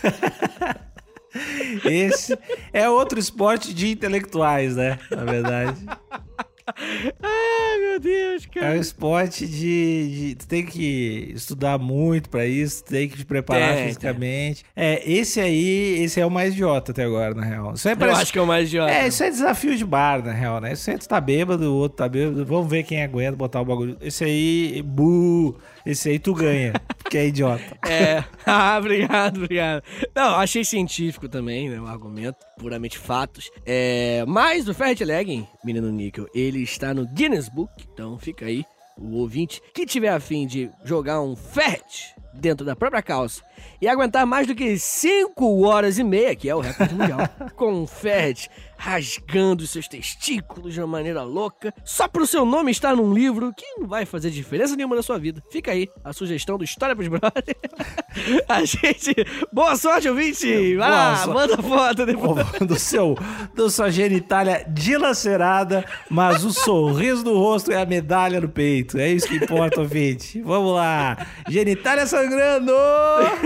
[1.84, 2.36] Esse
[2.72, 4.98] é outro esporte de intelectuais, né?
[5.10, 5.86] Na verdade.
[7.22, 12.84] Ai, meu Deus, É um esporte de, de- Tu tem que estudar muito pra isso,
[12.84, 14.64] tem que te preparar Tem, fisicamente.
[14.74, 17.74] É, esse aí, esse é o mais idiota até agora, na real.
[17.74, 18.22] Isso aí Eu parece.
[18.22, 18.92] acho que é o mais idiota.
[18.92, 20.72] É, isso é desafio de bar, na real, né?
[20.72, 22.44] Isso aí tu tá bêbado, o outro tá bêbado.
[22.44, 23.96] Vamos ver quem aguenta botar o bagulho.
[24.00, 27.62] Esse aí, bu, esse aí tu ganha, porque é idiota.
[27.88, 28.24] É.
[28.46, 29.82] Ah, obrigado, obrigado.
[30.14, 31.80] Não, achei científico também, né?
[31.80, 33.50] O argumento, puramente fatos.
[33.64, 38.64] É, mas o Ferret Legging, menino Níquel, ele está no Guinness Book, então fica aí
[38.96, 43.42] o ouvinte que tiver afim de jogar um Ferret dentro da própria calça
[43.80, 47.20] e aguentar mais do que 5 horas e meia, que é o recorde mundial,
[47.56, 48.48] com Ferret
[48.80, 53.66] rasgando seus testículos de uma maneira louca, só pro seu nome estar num livro que
[53.78, 55.42] não vai fazer diferença nenhuma na sua vida.
[55.52, 57.58] Fica aí a sugestão do História pros Brothers.
[58.48, 59.14] a gente...
[59.52, 60.76] Boa sorte, ouvinte!
[60.76, 61.34] Vai lá, sorte.
[61.34, 62.46] manda foto depois.
[62.66, 63.18] do seu
[63.54, 68.96] do sua genitália dilacerada, mas o sorriso no rosto é a medalha no peito.
[68.98, 70.40] É isso que importa, ouvinte.
[70.40, 71.18] Vamos lá.
[71.50, 72.72] Genitália sangrando!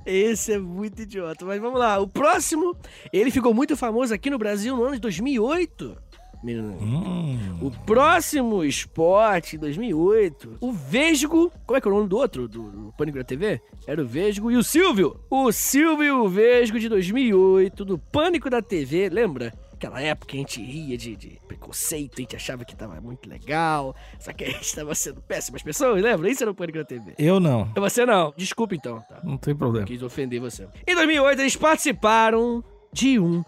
[0.06, 1.98] Esse é muito idiota, mas vamos lá.
[1.98, 2.76] O próximo,
[3.12, 5.96] ele ficou muito famoso aqui no Brasil no ano de 2008.
[6.42, 6.76] Menino.
[6.80, 10.58] Hum, O próximo esporte, 2008.
[10.60, 11.50] O Vesgo.
[11.66, 12.46] Como é que é o nome do outro?
[12.46, 13.60] Do, do Pânico da TV?
[13.86, 15.18] Era o Vesgo e o Silvio.
[15.28, 19.08] O Silvio Vesgo de 2008, do Pânico da TV.
[19.08, 19.52] Lembra?
[19.76, 23.28] Aquela época que a gente ria de, de preconceito, a gente achava que tava muito
[23.28, 26.30] legal, só que a gente tava sendo péssimas pessoas, lembra?
[26.30, 27.14] Isso era o Pânico da TV.
[27.18, 27.70] eu não.
[27.74, 29.20] Você não, desculpa então, tá?
[29.22, 29.86] Não tem problema.
[29.86, 30.66] Quis ofender você.
[30.86, 33.44] Em 2008, eles participaram de um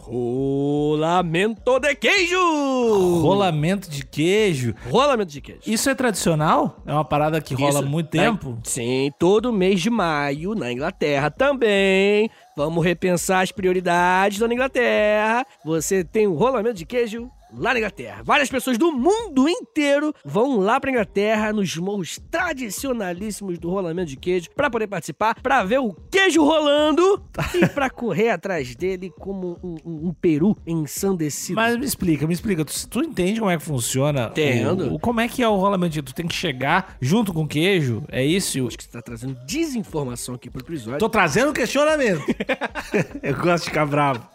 [0.00, 3.20] rolamento de queijo!
[3.20, 4.74] Rolamento de queijo.
[4.88, 5.60] Rolamento de queijo.
[5.66, 6.76] Isso é tradicional?
[6.86, 8.58] É uma parada que rola há muito tempo?
[8.64, 12.30] Sim, todo mês de maio, na Inglaterra também.
[12.56, 15.46] Vamos repensar as prioridades da Inglaterra.
[15.64, 18.22] Você tem um rolamento de queijo lá na Inglaterra.
[18.24, 24.16] Várias pessoas do mundo inteiro vão lá pra Inglaterra nos morros tradicionalíssimos do rolamento de
[24.16, 27.22] queijo pra poder participar, pra ver o queijo rolando
[27.54, 31.56] e pra correr atrás dele como um, um- um peru ensandecido.
[31.56, 32.64] Mas me explica, me explica.
[32.64, 34.26] Tu, tu entende como é que funciona?
[34.30, 34.88] Entendo.
[34.90, 37.42] O, o- como é que é o rolamento de Tu tem que chegar junto com
[37.42, 38.02] o queijo?
[38.08, 38.66] É isso?
[38.66, 40.98] Acho que você tá trazendo desinformação aqui pro episódio.
[40.98, 42.22] Tô trazendo questionamento.
[43.22, 44.26] Eu gosto de ficar bravo.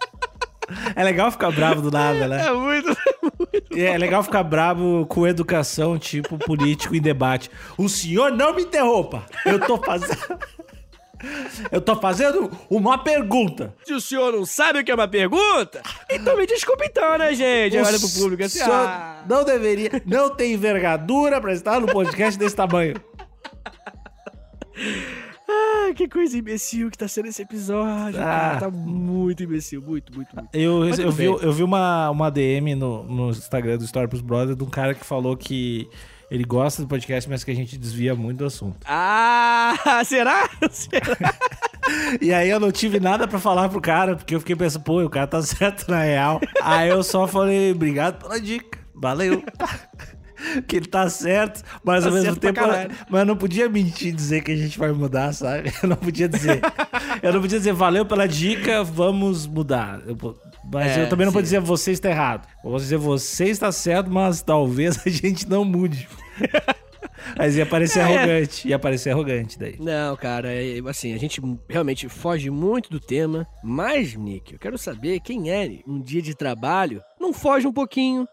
[0.95, 2.47] É legal ficar bravo do nada, né?
[2.47, 2.95] É muito...
[3.71, 7.49] E É legal ficar bravo com educação, tipo político em debate.
[7.77, 9.25] O senhor não me interrompa.
[9.45, 10.39] Eu tô fazendo.
[11.71, 13.73] Eu tô fazendo uma pergunta.
[13.85, 17.33] Se o senhor não sabe o que é uma pergunta, então me desculpe então, né,
[17.33, 17.77] gente?
[17.77, 21.87] Olha pro público assim, O senhor ah, não deveria, não tem envergadura pra estar no
[21.87, 22.95] podcast desse tamanho.
[25.47, 28.19] Ah, que coisa imbecil que tá sendo esse episódio.
[28.19, 28.57] cara.
[28.57, 28.59] Ah.
[28.59, 30.49] Tá muito imbecil, muito, muito, muito.
[30.53, 31.37] Eu, Mas eu, vi, bem.
[31.41, 34.93] eu vi uma, uma DM no, no Instagram do Story pros Brothers de um cara
[34.93, 35.87] que falou que
[36.31, 38.77] ele gosta do podcast, mas que a gente desvia muito do assunto.
[38.85, 40.49] Ah, será?
[40.71, 41.15] será?
[42.19, 45.03] E aí eu não tive nada pra falar pro cara, porque eu fiquei pensando, pô,
[45.03, 46.41] o cara tá certo na real.
[46.63, 49.43] aí eu só falei, obrigado pela dica, valeu.
[50.67, 52.59] que ele tá certo, mas Tá ao mesmo tempo.
[53.09, 55.71] Mas eu não podia mentir e dizer que a gente vai mudar, sabe?
[55.81, 56.61] Eu não podia dizer.
[57.21, 60.01] eu não podia dizer, valeu pela dica, vamos mudar.
[60.05, 60.17] Eu,
[60.71, 61.37] mas É, eu também não sim.
[61.37, 62.47] podia dizer, você está errado.
[62.63, 66.07] Eu vou dizer, você está certo, mas talvez a gente não mude.
[67.37, 68.03] Mas ia parecer É.
[68.03, 68.67] arrogante.
[68.67, 69.75] Ia parecer arrogante daí.
[69.79, 74.77] Não, cara, é, assim, a gente realmente foge muito do tema, mas, Nick, eu quero
[74.77, 78.27] saber quem é, um dia de trabalho, não foge um pouquinho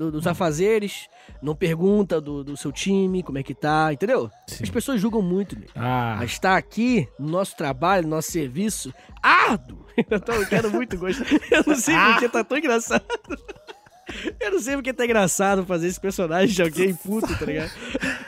[0.00, 1.06] do- dos afazeres,
[1.42, 4.30] não pergunta do, do seu time, como é que tá, entendeu?
[4.46, 4.64] Sim.
[4.64, 5.70] As pessoas julgam muito, Nick.
[5.76, 9.78] Ah, Mas tá aqui no nosso trabalho, no nosso serviço, árduo.
[10.10, 11.22] Então eu quero muito gosto.
[11.50, 13.04] Eu não sei porque tá tão engraçado.
[14.40, 17.70] Eu não sei porque tá engraçado fazer esse personagem de alguém puto, tá ligado?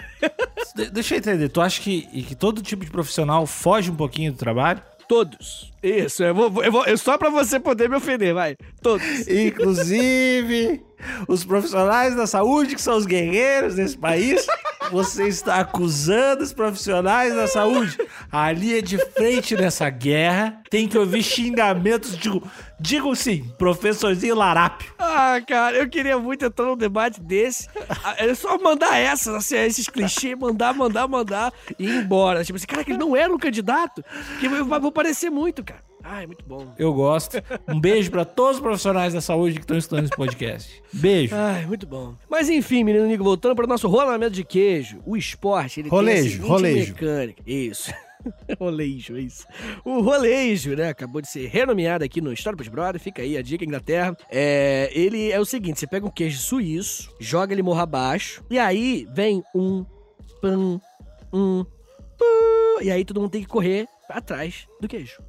[0.77, 1.49] De- deixa eu entender.
[1.49, 4.81] Tu acha que, que todo tipo de profissional foge um pouquinho do trabalho?
[5.09, 5.73] Todos.
[5.83, 8.57] Isso, eu vou, eu vou eu- só pra você poder me ofender, vai.
[8.81, 9.05] Todos.
[9.27, 10.81] Inclusive,
[11.29, 14.47] os profissionais da saúde, que são os guerreiros desse país,
[14.91, 17.99] você está acusando os profissionais da saúde.
[18.31, 22.43] A linha de frente nessa guerra tem que ouvir xingamentos, digo,
[22.81, 24.93] digo sim, professorzinho larápio.
[24.99, 27.69] Ah, cara, eu queria muito entrar num debate desse.
[28.05, 32.45] Ah, É só mandar essas, assim, esses clichês, mandar, mandar, mandar e ir embora.
[32.45, 34.05] Tipo assim, cara, que ele não era um candidato.
[34.41, 35.81] Que vou parecer muito, cara.
[36.05, 36.73] Ai, muito bom.
[36.79, 37.37] Eu gosto.
[37.69, 40.83] Um beijo pra todos os profissionais da saúde que estão estudando esse podcast.
[40.93, 41.35] Beijo.
[41.35, 42.15] Ai, muito bom.
[42.29, 45.01] Mas enfim, menino Nico, voltando para o nosso rolamento de queijo.
[45.07, 46.93] O esporte, ele Rolejo, tem a rolejo.
[46.93, 47.43] mecânica.
[47.47, 47.93] Isso.
[48.59, 49.47] rolejo, é isso.
[49.85, 50.89] O rolejo, né?
[50.89, 53.01] Acabou de ser renomeado aqui no História pros Brother.
[53.01, 54.17] Fica aí a dica, Inglaterra.
[54.31, 58.59] É, ele é o seguinte: você pega um queijo suíço, joga ele morra abaixo, e
[58.59, 59.85] aí vem um
[60.41, 60.81] pão,
[61.33, 61.65] um.
[62.19, 65.21] Pum, e aí todo mundo tem que correr atrás do queijo.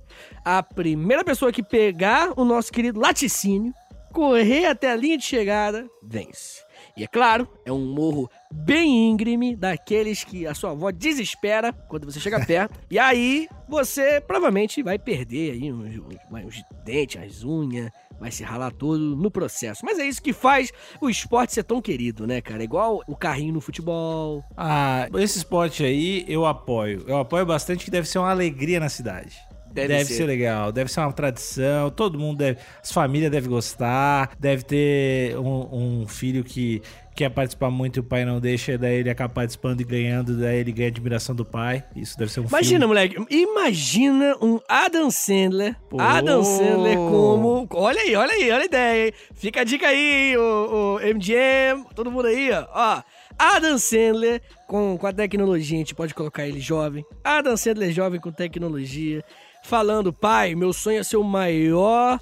[0.44, 3.74] A primeira pessoa que pegar o nosso querido laticínio,
[4.14, 6.62] correr até a linha de chegada, vence.
[6.96, 12.06] E é claro, é um morro bem íngreme, daqueles que a sua avó desespera quando
[12.06, 12.80] você chega perto.
[12.90, 18.44] e aí você provavelmente vai perder aí uns, uns, uns dentes, as unhas, vai se
[18.44, 19.84] ralar todo no processo.
[19.84, 20.72] Mas é isso que faz
[21.02, 22.64] o esporte ser tão querido, né, cara?
[22.64, 24.44] Igual o carrinho no futebol.
[24.56, 27.04] Ah, esse esporte aí eu apoio.
[27.08, 29.36] Eu apoio bastante que deve ser uma alegria na cidade.
[29.74, 30.14] Deve, deve ser.
[30.14, 30.26] ser.
[30.26, 32.60] legal, deve ser uma tradição, todo mundo deve.
[32.82, 36.80] As famílias devem gostar, deve ter um, um, filho que
[37.16, 40.60] quer participar muito e o pai não deixa, daí ele acaba participando e ganhando, daí
[40.60, 41.84] ele ganha admiração do pai.
[41.96, 42.86] Isso deve ser um Imagina, filme.
[42.86, 45.76] moleque, imagina um Adam Sandler.
[45.90, 46.00] Pô.
[46.00, 47.68] Adam Sandler como.
[47.72, 49.14] Olha aí, olha aí, olha a ideia, hein?
[49.34, 52.68] Fica a dica aí, o, o MGM, todo mundo aí, ó.
[52.72, 53.04] ó.
[53.40, 57.04] Adam Sandler com, com a tecnologia, a gente pode colocar ele jovem.
[57.24, 59.24] Adam Sandler jovem com tecnologia
[59.64, 62.20] falando, pai, meu sonho é ser o maior.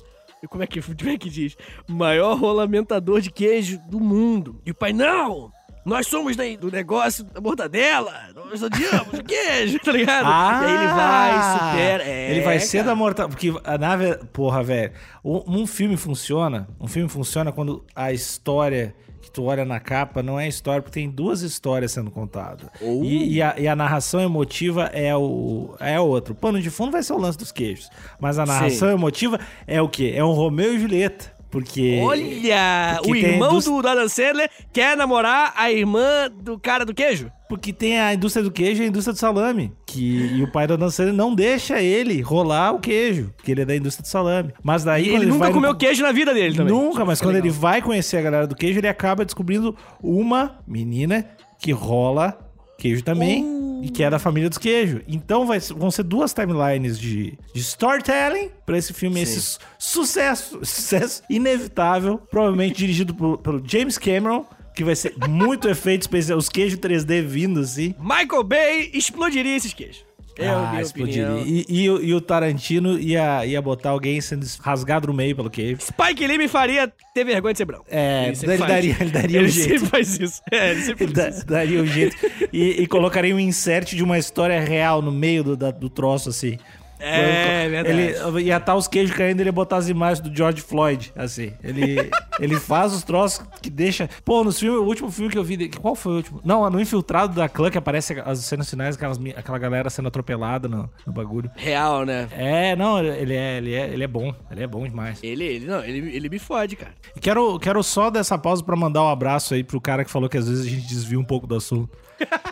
[0.49, 1.57] Como é que, como é que diz?
[1.87, 4.61] Maior rolamentador de queijo do mundo.
[4.65, 5.51] E o pai, não!
[5.83, 10.27] Nós somos do negócio da mortadela, nós odiamos o queijo, tá ligado?
[10.27, 12.03] Ah, e aí ele vai, supera.
[12.03, 12.89] É, ele vai ser cara.
[12.89, 13.29] da mortadela.
[13.29, 16.67] Porque, na verdade, porra, velho, um filme funciona.
[16.79, 18.95] Um filme funciona quando a história
[19.31, 22.69] tu olha na capa não é história, porque tem duas histórias sendo contadas.
[22.81, 23.03] Oh.
[23.03, 26.33] E, e, a, e, a, narração emotiva é o é outro.
[26.33, 27.89] O pano de fundo vai ser o lance dos queijos.
[28.19, 28.93] Mas a narração Sim.
[28.93, 30.13] emotiva é o quê?
[30.15, 31.40] É um Romeu e Julieta.
[31.51, 31.99] Porque.
[32.01, 32.99] Olha!
[33.03, 37.29] Porque o irmão do Adam Sandler quer namorar a irmã do cara do queijo?
[37.49, 39.73] Porque tem a indústria do queijo e a indústria do salame.
[39.85, 43.61] Que, e o pai do Adam Sandler não deixa ele rolar o queijo, porque ele
[43.61, 44.53] é da indústria do salame.
[44.63, 45.09] Mas daí.
[45.09, 45.77] Ele, ele nunca comeu no...
[45.77, 46.73] queijo na vida dele também.
[46.73, 47.47] Nunca, mas quando legal.
[47.47, 51.25] ele vai conhecer a galera do queijo, ele acaba descobrindo uma menina
[51.59, 52.39] que rola
[52.77, 53.43] queijo também.
[53.43, 55.01] Uh e que é da família dos queijos.
[55.07, 59.21] Então vai, vão ser duas timelines de, de storytelling para esse filme, Sim.
[59.23, 64.45] esse sucesso, sucesso inevitável, provavelmente dirigido por, pelo James Cameron.
[64.73, 67.93] Que vai ser muito efeito especial, os queijos 3D vindo assim.
[67.99, 70.05] Michael Bay explodiria esses queijos.
[70.37, 71.43] É ah, explodiria.
[71.45, 75.81] E, e, e, o Tarantino ia, ia botar alguém sendo rasgado no meio pelo queijo.
[75.81, 77.85] Spike Lee me faria ter vergonha de ser branco.
[77.89, 79.69] É, ele, ele daria, ele daria ele um jeito.
[79.69, 80.41] Ele sempre faz isso.
[80.51, 81.45] É, ele sempre faz isso.
[81.45, 82.15] daria um jeito.
[82.51, 86.29] E, e colocaria um insert de uma história real no meio do, da, do troço,
[86.29, 86.57] assim.
[87.01, 87.99] É, verdade.
[87.99, 91.11] Ele ia estar os queijos caindo e ele ia botar as imagens do George Floyd,
[91.15, 91.53] assim.
[91.63, 92.09] Ele,
[92.39, 94.09] ele faz os troços que deixa.
[94.23, 95.69] Pô, nos filmes, o último filme que eu vi.
[95.69, 96.41] Qual foi o último?
[96.43, 100.67] Não, no Infiltrado da Clã, que aparece as cenas finais, aquelas, aquela galera sendo atropelada
[100.67, 101.49] no, no bagulho.
[101.55, 102.27] Real, né?
[102.31, 104.33] É, não, ele é, ele é, ele é bom.
[104.51, 105.19] Ele é bom demais.
[105.23, 106.91] Ele, ele, não, ele, ele me fode, cara.
[107.19, 110.37] Quero, quero só dessa pausa pra mandar um abraço aí pro cara que falou que
[110.37, 111.89] às vezes a gente desvia um pouco do assunto.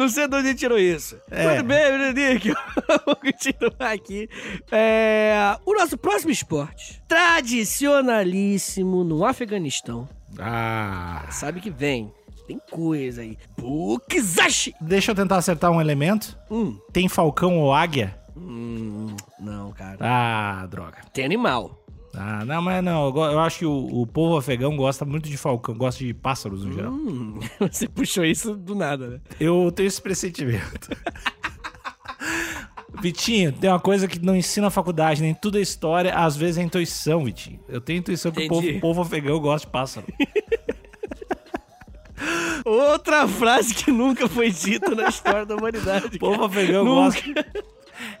[0.00, 1.20] Não sei de onde tirou isso.
[1.30, 1.56] É.
[1.56, 2.54] Tudo bem, Nick?
[3.04, 4.30] Vou continuar aqui.
[4.72, 10.08] É, o nosso próximo esporte, tradicionalíssimo no Afeganistão.
[10.38, 11.26] Ah.
[11.30, 12.10] Sabe que vem.
[12.46, 13.36] Tem coisa aí.
[13.58, 14.74] Bukizashi!
[14.80, 16.34] Deixa eu tentar acertar um elemento.
[16.50, 16.78] Hum.
[16.90, 18.18] Tem falcão ou águia?
[18.34, 19.98] Hum, não, cara.
[20.00, 20.96] Ah, droga.
[21.12, 21.79] Tem animal.
[22.14, 23.08] Ah, não, mas não.
[23.16, 26.72] Eu acho que o, o povo afegão gosta muito de falcão, gosta de pássaros no
[26.72, 26.92] geral.
[26.92, 29.20] Hum, você puxou isso do nada, né?
[29.38, 30.90] Eu tenho esse pressentimento.
[33.00, 36.58] Vitinho, tem uma coisa que não ensina a faculdade, nem tudo é história, às vezes
[36.58, 37.60] é intuição, Vitinho.
[37.68, 40.06] Eu tenho intuição que o povo, o povo afegão gosta de pássaro.
[42.64, 46.16] Outra frase que nunca foi dita na história da humanidade.
[46.16, 47.20] O povo afegão nunca.
[47.22, 47.46] gosta.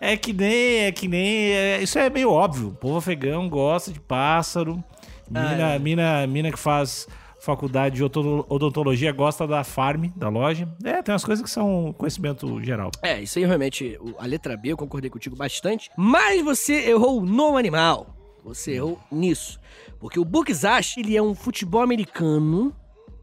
[0.00, 0.84] É que nem.
[0.84, 1.52] É que nem.
[1.52, 2.68] É, isso é meio óbvio.
[2.68, 4.82] O povo afegão gosta de pássaro.
[5.30, 5.78] Mina, ah, é.
[5.78, 7.06] mina, mina que faz
[7.40, 10.68] faculdade de odontologia gosta da farm, da loja.
[10.84, 12.90] É, tem umas coisas que são conhecimento geral.
[13.02, 15.90] É, isso aí realmente, a letra B eu concordei contigo bastante.
[15.96, 18.14] Mas você errou no animal.
[18.44, 19.58] Você errou nisso.
[19.98, 22.74] Porque o Bukzash, ele é um futebol americano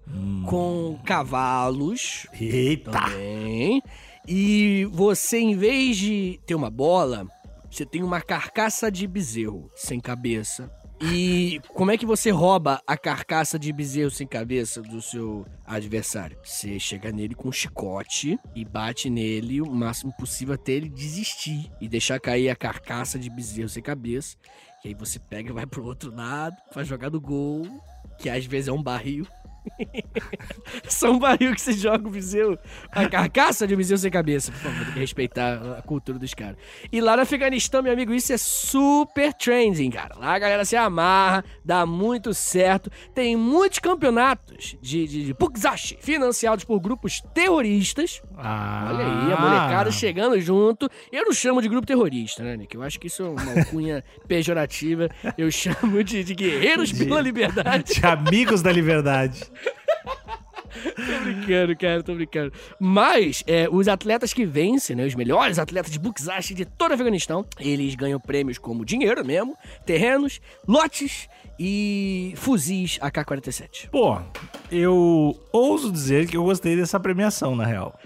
[0.08, 0.44] hum.
[0.46, 2.28] com cavalos.
[2.40, 2.92] Eita!
[2.92, 3.82] Também.
[4.28, 7.26] E você, em vez de ter uma bola,
[7.72, 10.70] você tem uma carcaça de bezerro sem cabeça.
[11.00, 16.38] E como é que você rouba a carcaça de bezerro sem cabeça do seu adversário?
[16.44, 21.72] Você chega nele com um chicote e bate nele o máximo possível até ele desistir
[21.80, 24.36] e deixar cair a carcaça de bezerro sem cabeça.
[24.84, 27.66] E aí você pega e vai pro outro lado, faz jogar do gol,
[28.18, 29.28] que às vezes é um barril.
[30.88, 32.58] Só um barril que você joga o Viseu.
[32.92, 34.52] A carcaça de um Viseu sem cabeça.
[34.52, 36.58] Por favor, tem que respeitar a cultura dos caras.
[36.92, 40.16] E lá no Afeganistão, meu amigo, isso é super trending, cara.
[40.18, 42.90] Lá a galera se amarra, dá muito certo.
[43.14, 48.22] Tem muitos campeonatos de, de, de Pukzashi financiados por grupos terroristas.
[48.38, 48.90] Ah.
[48.92, 50.90] Olha aí, a molecada chegando junto.
[51.12, 52.76] Eu não chamo de grupo terrorista, né, Nick?
[52.76, 55.10] Eu acho que isso é uma alcunha pejorativa.
[55.38, 57.96] Eu chamo de, de guerreiros De- pela liberdade.
[57.96, 59.44] De amigos da liberdade.
[60.96, 62.54] Tô brincando, cara, tô brincando.
[62.80, 66.94] Mas, é, os atletas que vencem, né, os melhores atletas de Bukzashi de todo o
[66.94, 71.28] Afeganistão, eles ganham prêmios como dinheiro mesmo, terrenos, lotes
[71.60, 73.90] e fuzis AK-47.
[73.90, 74.20] Pô,
[74.72, 77.98] eu ouso dizer que eu gostei dessa premiação, na real.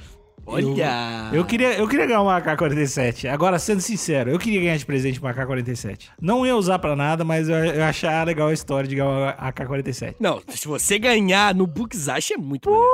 [0.46, 1.30] Olha!
[1.32, 3.30] Eu queria, eu queria ganhar uma AK-47.
[3.30, 6.10] Agora, sendo sincero, eu queria ganhar de presente uma AK-47.
[6.20, 9.32] Não ia usar pra nada, mas eu, eu achar legal a história de ganhar uma
[9.38, 10.16] AK-47.
[10.20, 12.92] Não, se você ganhar no Bukzashi é muito maneiro.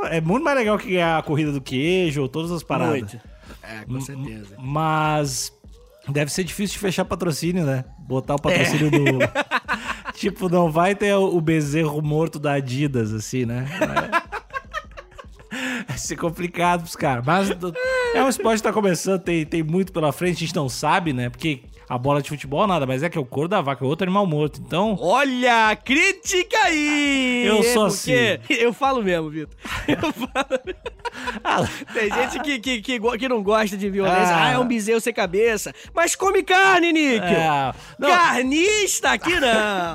[0.00, 3.00] Pô, É muito mais legal que ganhar a corrida do queijo ou todas as paradas.
[3.00, 3.20] Muito.
[3.62, 4.54] É, com certeza.
[4.58, 5.52] Mas
[6.08, 7.84] deve ser difícil de fechar patrocínio, né?
[7.98, 9.18] Botar o patrocínio do.
[10.14, 13.66] tipo, não vai ter o o bezerro morto da Adidas, assim, né?
[15.94, 17.24] Vai ser complicado pros caras.
[17.24, 17.48] Mas
[18.14, 21.12] é um esporte que tá começando, tem, tem muito pela frente, a gente não sabe,
[21.12, 21.30] né?
[21.30, 23.86] Porque a bola de futebol nada, mas é que é o couro da vaca, é
[23.86, 24.60] outro animal morto.
[24.60, 27.44] Então, Olha, crítica aí!
[27.46, 29.54] Eu É sou porque Eu falo mesmo, Vitor.
[29.86, 30.60] Eu falo.
[31.44, 31.58] ah,
[31.92, 34.34] Tem gente que, que, que, que não gosta de violência.
[34.34, 34.44] Ah.
[34.46, 35.72] Ah, é um bezerro sem cabeça.
[35.94, 37.28] Mas come carne, Níquel!
[37.28, 39.94] é, não, Carnista aqui não!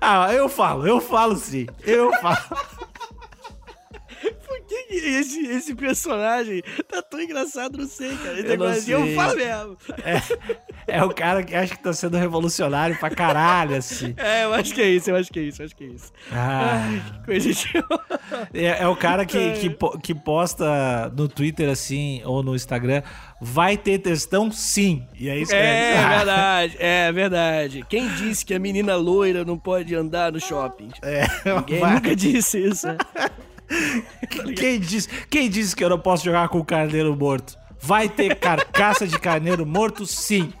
[0.00, 1.66] ah, eu falo, eu falo sim.
[1.84, 2.38] Eu falo.
[4.70, 7.76] Que, que esse, esse personagem tá tão engraçado?
[7.76, 8.34] Não sei, cara.
[8.34, 9.14] Esse Eu negócio de eu sei.
[9.16, 9.76] falo mesmo.
[10.86, 14.14] É o cara que acha que tá sendo revolucionário pra caralho, assim.
[14.16, 15.86] É, eu acho que é isso, eu acho que é isso, eu acho que é
[15.88, 16.12] isso.
[16.30, 16.84] Ah.
[16.84, 17.70] Ai, que coisa de.
[18.54, 23.02] É, é o cara que, que, que posta no Twitter assim, ou no Instagram,
[23.40, 25.04] vai ter textão sim.
[25.18, 25.66] E aí escreve.
[25.66, 27.86] É ah, verdade, é verdade.
[27.88, 30.90] Quem disse que a menina loira não pode andar no shopping?
[31.02, 31.22] É,
[31.56, 32.86] Ninguém vai- nunca disse isso.
[34.56, 37.56] quem, disse, quem disse que eu não posso jogar com o carneiro morto?
[37.80, 40.52] Vai ter carcaça de carneiro morto sim.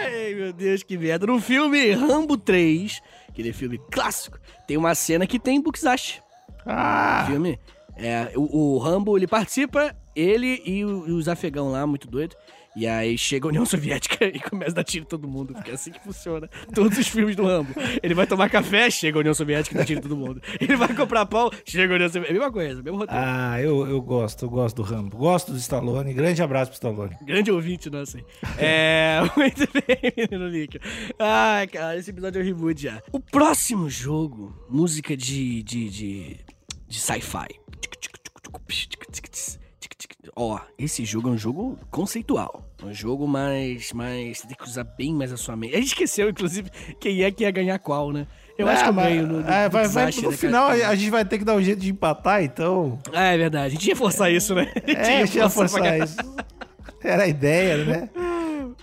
[0.00, 1.26] Ai, meu Deus, que merda.
[1.26, 6.20] No filme Rambo 3, aquele filme clássico, tem uma cena que tem Bukizashi.
[6.66, 7.58] Ah, filme.
[7.96, 12.36] É, o, o Rambo, ele participa, ele e, o- e os afegãos lá, muito doido.
[12.76, 15.70] E aí chega a União Soviética e começa a dar tiro em todo mundo, porque
[15.70, 17.72] é assim que funciona todos os filmes do Rambo.
[18.02, 20.40] Ele vai tomar café, chega a União Soviética e dá tiro em todo mundo.
[20.60, 22.28] Ele vai comprar pão, chega a União Soviética.
[22.28, 23.22] É a mesma coisa, mesmo roteiro.
[23.24, 25.16] ah eu, eu gosto, eu gosto do Rambo.
[25.16, 26.12] Gosto do Stallone.
[26.14, 27.16] Grande abraço pro Stallone.
[27.22, 28.24] Grande ouvinte nosso aí.
[28.58, 30.80] É, muito bem, menino Níquel.
[31.18, 33.02] Ai, cara, esse episódio ri muito já.
[33.12, 36.36] O próximo jogo, música de, de, de,
[36.86, 37.48] de sci-fi.
[40.36, 42.64] Ó, esse jogo é um jogo conceitual.
[42.82, 44.38] É um jogo mais, mais...
[44.38, 45.74] Você tem que usar bem mais a sua mente.
[45.74, 48.26] A gente esqueceu, inclusive, quem é que ia ganhar qual, né?
[48.56, 50.68] Eu acho que eu ganho no, no, é, vai, no vai, Zashi, no né, final
[50.70, 52.98] a gente vai ter que dar um jeito de empatar, então.
[53.12, 53.66] Ah, é verdade.
[53.66, 54.72] A gente ia forçar isso, né?
[54.74, 56.16] A gente É, deixa eu forçar pra forçar isso.
[57.04, 58.10] Era a ideia, né?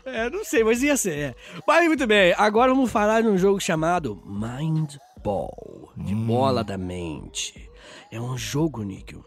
[0.05, 1.17] É, não sei, mas ia ser.
[1.17, 1.36] É.
[1.67, 6.77] Mas muito bem, agora vamos falar de um jogo chamado Mind Ball de bola da
[6.77, 7.69] mente.
[8.10, 9.25] É um jogo, Níquel,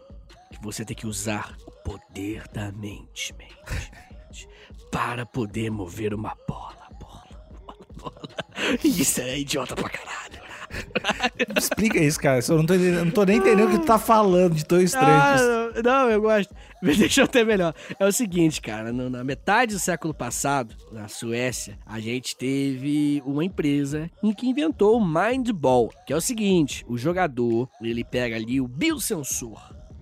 [0.51, 1.55] que você tem que usar
[1.99, 4.47] poder da mente, mente, mente
[4.91, 7.23] para poder mover uma bola, bola,
[7.65, 8.29] bola, bola.
[8.83, 10.39] Isso é idiota pra caralho.
[11.57, 12.39] Explica isso, cara.
[12.47, 15.07] Eu não tô, não tô nem entendendo o que tu tá falando de tão estranho.
[15.09, 16.53] Ah, não, não, eu gosto.
[16.81, 17.73] Deixa eu ter melhor.
[17.99, 23.21] É o seguinte, cara, no- na metade do século passado, na Suécia, a gente teve
[23.25, 28.03] uma empresa em que inventou o Mind Ball, que é o seguinte, o jogador, ele
[28.03, 29.59] pega ali o biosensor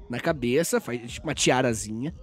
[0.09, 2.13] na cabeça, faz tipo uma tiarazinha,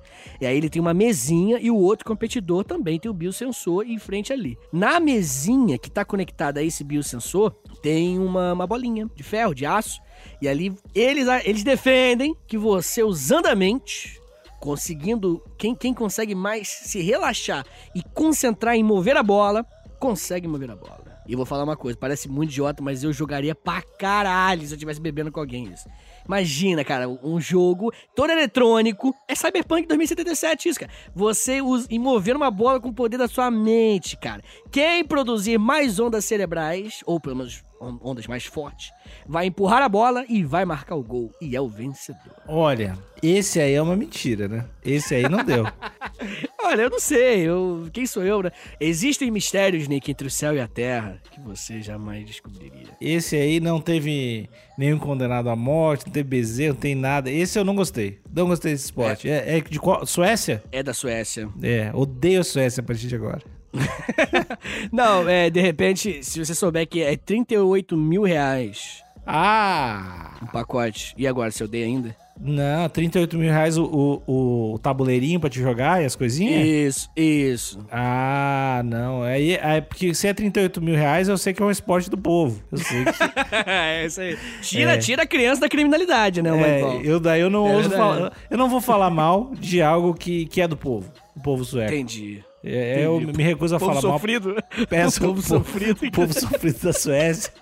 [0.40, 3.98] e aí ele tem uma mesinha e o outro competidor também tem o biosensor em
[3.98, 4.56] frente ali.
[4.72, 9.66] Na mesinha que tá conectada a esse biosensor, tem uma, uma bolinha de ferro, de
[9.66, 10.00] aço,
[10.40, 14.20] e ali eles, eles defendem que você usando a mente,
[14.60, 15.42] conseguindo.
[15.58, 19.64] Quem, quem consegue mais se relaxar e concentrar em mover a bola,
[19.98, 21.03] consegue mover a bola.
[21.26, 24.76] E vou falar uma coisa, parece muito idiota, mas eu jogaria pra caralho se eu
[24.76, 25.88] estivesse bebendo com alguém isso.
[26.26, 29.14] Imagina, cara, um jogo todo eletrônico.
[29.28, 30.92] É Cyberpunk 2077 isso, cara.
[31.14, 34.42] Você usa, mover uma bola com o poder da sua mente, cara.
[34.70, 37.62] Quem produzir mais ondas cerebrais, ou pelo menos
[38.02, 38.92] ondas mais fortes,
[39.26, 41.32] vai empurrar a bola e vai marcar o gol.
[41.40, 42.34] E é o vencedor.
[42.46, 44.64] Olha, esse aí é uma mentira, né?
[44.84, 45.64] Esse aí não deu.
[46.62, 47.40] Olha, eu não sei.
[47.40, 47.88] Eu...
[47.92, 48.50] Quem sou eu, né?
[48.80, 52.88] Existem mistérios, Nick, entre o céu e a terra que você jamais descobriria.
[53.00, 57.30] Esse aí não teve nenhum condenado à morte, não teve bezerro, não tem nada.
[57.30, 58.20] Esse eu não gostei.
[58.32, 59.28] Não gostei desse esporte.
[59.28, 60.06] É, é de qual?
[60.06, 60.62] Suécia?
[60.72, 61.48] É da Suécia.
[61.62, 63.42] É, odeio a Suécia a partir de agora.
[64.92, 69.02] não, é, de repente, se você souber que é 38 mil reais.
[69.26, 70.36] Ah!
[70.42, 71.14] Um pacote.
[71.16, 72.14] E agora, você odeia ainda?
[72.40, 73.84] Não, 38 mil reais o,
[74.26, 76.66] o, o, tabuleirinho pra te jogar e as coisinhas?
[76.66, 77.86] Isso, isso.
[77.90, 79.22] Ah, não.
[79.22, 82.18] Aí, aí, porque se é 38 mil reais, eu sei que é um esporte do
[82.18, 82.60] povo.
[82.72, 83.12] Eu sei que.
[83.70, 84.36] é isso aí.
[84.62, 84.98] Tira, é.
[84.98, 88.32] tira a criança da criminalidade, né, é, eu Daí eu não é ouso falar.
[88.50, 91.10] Eu não vou falar mal de algo que, que é do povo.
[91.36, 91.94] O povo sueco.
[91.94, 92.42] Entendi.
[92.64, 94.54] É, eu me recuso a povo falar sofrido.
[94.54, 94.86] mal.
[94.88, 96.06] Peço o povo sofrido.
[96.06, 97.52] O povo sofrido da Suécia.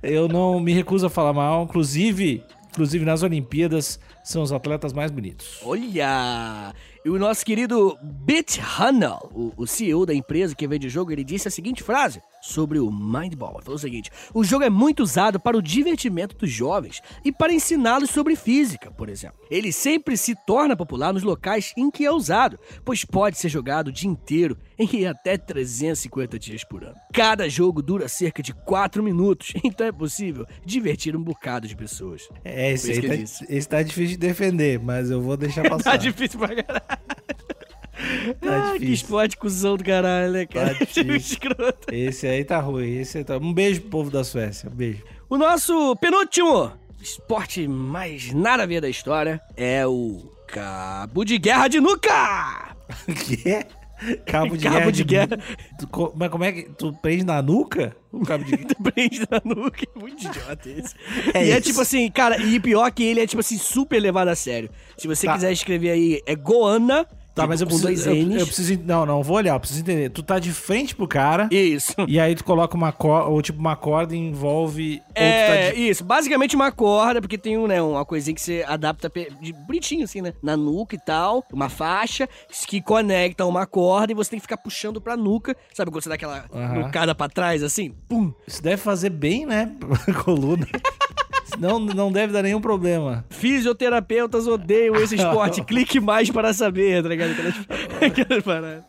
[0.00, 1.64] Eu não me recuso a falar mal.
[1.64, 5.58] Inclusive, inclusive nas Olimpíadas, são os atletas mais bonitos.
[5.64, 6.72] Olha!
[7.04, 11.10] E o nosso querido Bit Hunnell, o, o CEO da empresa que vende o jogo,
[11.10, 13.56] ele disse a seguinte frase sobre o Mindball.
[13.56, 17.30] Ele falou o seguinte: o jogo é muito usado para o divertimento dos jovens e
[17.30, 19.38] para ensiná-los sobre física, por exemplo.
[19.50, 23.88] Ele sempre se torna popular nos locais em que é usado, pois pode ser jogado
[23.88, 26.96] o dia inteiro em até 350 dias por ano.
[27.12, 32.28] Cada jogo dura cerca de 4 minutos, então é possível divertir um bocado de pessoas.
[32.44, 33.14] É, esse aí tá,
[33.48, 35.92] esse tá difícil de defender, mas eu vou deixar passar.
[35.92, 37.17] tá difícil pra caralho.
[38.40, 40.74] Tá ah, que esporte cuzão do caralho, né, cara?
[40.74, 40.84] Tá
[41.16, 41.92] escroto.
[41.92, 42.98] Esse aí tá ruim.
[42.98, 43.36] Esse tá...
[43.36, 44.68] Um beijo pro povo da Suécia.
[44.68, 45.02] Um beijo.
[45.28, 51.68] O nosso penúltimo esporte mais nada a ver da história é o Cabo de Guerra
[51.68, 52.76] de Nuca!
[53.06, 53.66] que?
[54.24, 54.92] Cabo de cabo guerra.
[54.92, 55.38] De guerra.
[55.76, 56.62] Tu, mas como é que.
[56.70, 57.96] Tu prende na nuca?
[58.12, 58.68] O cabo de guerra.
[58.68, 59.84] tu prende na nuca.
[59.84, 60.94] É muito idiota esse.
[61.34, 61.56] É e é isso.
[61.56, 64.70] é tipo assim, cara, e pior que ele é tipo assim, super levado a sério.
[64.96, 65.34] Se você tá.
[65.34, 67.06] quiser escrever aí, é Goana
[67.38, 68.80] Tá, mas eu preciso, eu, eu, preciso.
[68.84, 70.10] Não, não, vou olhar, eu preciso entender.
[70.10, 71.48] Tu tá de frente pro cara.
[71.52, 71.94] Isso.
[72.08, 75.00] E aí tu coloca uma corda, ou tipo uma corda e envolve.
[75.14, 75.88] É, tá de...
[75.88, 76.04] isso.
[76.04, 79.10] Basicamente uma corda, porque tem um, né, uma coisinha que você adapta
[79.40, 80.32] de bonitinho, assim, né?
[80.42, 81.44] Na nuca e tal.
[81.52, 82.28] Uma faixa
[82.66, 85.56] que conecta uma corda e você tem que ficar puxando pra nuca.
[85.72, 86.86] Sabe quando você dá aquela uhum.
[86.86, 87.94] nucada pra trás, assim?
[88.08, 88.32] Pum.
[88.46, 89.70] Isso deve fazer bem, né?
[90.24, 90.66] coluna.
[91.58, 93.24] Não, não deve dar nenhum problema.
[93.30, 95.62] Fisioterapeutas odeiam esse esporte.
[95.62, 97.30] Clique mais para saber, tá ligado?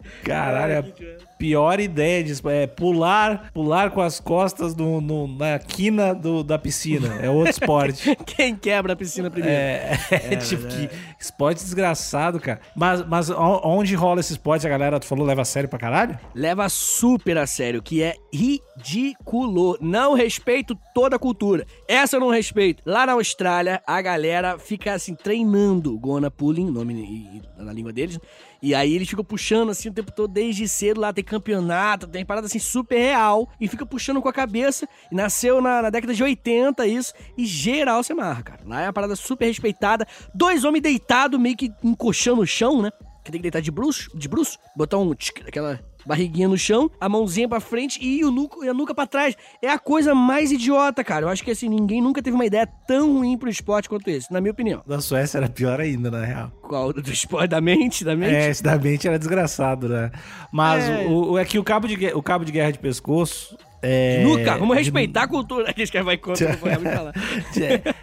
[0.23, 6.13] Caralho, a pior ideia de é pular, pular com as costas no, no, na quina
[6.13, 7.17] do, da piscina.
[7.21, 8.13] É outro esporte.
[8.27, 9.57] Quem quebra a piscina primeiro?
[9.57, 12.59] É, é, é tipo que esporte desgraçado, cara.
[12.75, 16.19] Mas, mas onde rola esse esporte, a galera, tu falou, leva a sério pra caralho?
[16.35, 19.77] Leva super a sério, que é ridículo.
[19.79, 21.65] Não respeito toda a cultura.
[21.87, 22.83] Essa eu não respeito.
[22.85, 28.19] Lá na Austrália, a galera fica assim, treinando Gona Pulling, nome na língua deles,
[28.61, 32.25] e aí eles ficam puxando assim o tempo todo, desde cedo lá, tem campeonato, tem
[32.25, 34.87] parada assim super real, e fica puxando com a cabeça.
[35.11, 38.61] E nasceu na, na década de 80 isso, e geral se amarra, cara.
[38.65, 40.05] Lá é uma parada super respeitada.
[40.33, 42.91] Dois homens deitados, meio que encoxando o chão, né?
[43.23, 46.89] Que tem que deitar de bruxo, de bruxo, botar um tchic, aquela barriguinha no chão,
[46.99, 49.35] a mãozinha pra frente e, o nuca, e a nuca pra trás.
[49.61, 51.25] É a coisa mais idiota, cara.
[51.25, 54.31] Eu acho que assim, ninguém nunca teve uma ideia tão ruim pro esporte quanto esse,
[54.31, 54.81] na minha opinião.
[54.85, 56.51] Da Suécia era pior ainda, na real.
[56.61, 56.93] Qual?
[56.93, 58.03] Do esporte da mente?
[58.03, 58.35] Da mente?
[58.35, 60.11] É, esse da mente era desgraçado, né?
[60.51, 63.57] Mas é, o, o, é que o cabo, de, o cabo de guerra de pescoço,
[63.81, 64.23] é...
[64.23, 65.73] Nunca, vamos respeitar a cultura.
[65.73, 67.13] Que a vai contra, falar.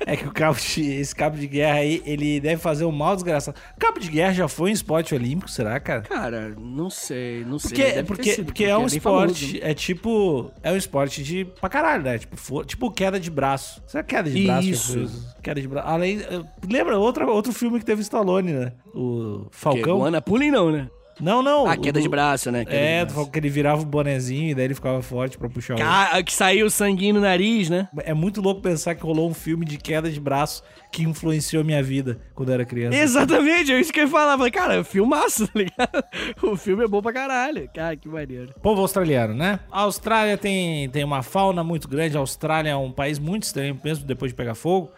[0.06, 2.92] É, é que o cabo de, esse cabo de guerra aí, ele deve fazer um
[2.92, 3.56] mal desgraçado.
[3.78, 6.02] Cabo de guerra já foi um esporte olímpico, será, cara?
[6.02, 7.70] Cara, não sei, não sei.
[7.70, 9.58] Porque, porque, sido, porque, é um é esporte, famoso.
[9.62, 12.18] é tipo, é um esporte de pra caralho, né?
[12.18, 13.82] Tipo, for, tipo queda de braço.
[13.86, 14.68] Será queda de braço?
[14.68, 15.34] Isso.
[15.42, 15.88] Queda de braço.
[15.88, 16.20] Além,
[16.68, 18.72] lembra outra, outro filme que teve Stallone, né?
[18.94, 19.98] O Falcão.
[19.98, 20.88] O Ana Pulling não, né?
[21.20, 21.66] Não, não.
[21.66, 22.64] A queda de braço, né?
[22.64, 25.48] Queda é, tu falou que ele virava o bonezinho e daí ele ficava forte pra
[25.48, 26.24] puxar o.
[26.24, 27.88] Que saiu sanguinho no nariz, né?
[27.98, 30.62] É muito louco pensar que rolou um filme de queda de braço
[30.92, 32.96] que influenciou minha vida quando eu era criança.
[32.96, 34.50] Exatamente, é isso que eu falava.
[34.50, 36.04] Cara, é filmaço, tá ligado?
[36.42, 37.68] O filme é bom pra caralho.
[37.74, 38.54] Cara, que maneiro.
[38.62, 39.60] Povo australiano, né?
[39.70, 42.16] A Austrália tem, tem uma fauna muito grande.
[42.16, 44.90] A Austrália é um país muito estranho, mesmo depois de pegar fogo.